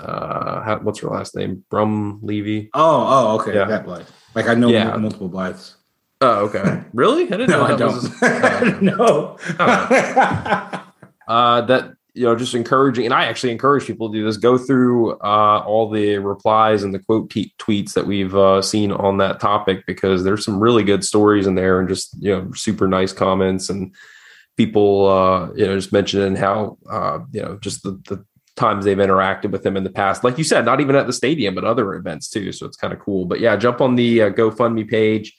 [0.00, 1.64] uh, how, what's her last name?
[1.70, 2.70] Brum Levy.
[2.74, 2.80] Oh,
[3.14, 3.54] oh, okay.
[3.54, 3.64] Yeah.
[3.66, 4.06] That Blythe.
[4.34, 4.96] Like I know Yeah.
[4.96, 5.74] multiple Blythes.
[6.20, 6.82] Oh, okay.
[6.94, 7.24] really?
[7.24, 8.20] I didn't No, know I that was.
[8.20, 8.84] don't.
[9.00, 10.84] Oh, no.
[11.28, 14.56] uh, that you know just encouraging and i actually encourage people to do this go
[14.56, 19.16] through uh, all the replies and the quote te- tweets that we've uh, seen on
[19.16, 22.86] that topic because there's some really good stories in there and just you know super
[22.86, 23.92] nice comments and
[24.56, 28.24] people uh, you know just mentioning how uh, you know just the, the
[28.56, 30.24] times they've interacted with him in the past.
[30.24, 32.52] Like you said not even at the stadium but other events too.
[32.52, 33.24] So it's kind of cool.
[33.24, 35.34] But yeah jump on the uh, gofundme page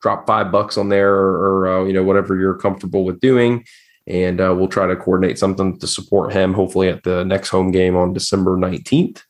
[0.00, 3.64] drop five bucks on there or, uh, you know whatever you're comfortable with doing.
[4.06, 7.70] And uh, we'll try to coordinate something to support him hopefully at the next home
[7.70, 9.22] game on december 19th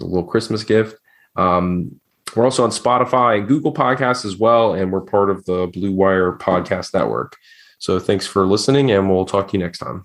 [0.00, 0.96] a little christmas gift.
[1.36, 2.00] Um,
[2.36, 5.92] we're also on spotify and google podcasts as well and we're part of the blue
[5.92, 7.36] wire podcast network.
[7.80, 10.04] So thanks for listening and we'll talk to you next time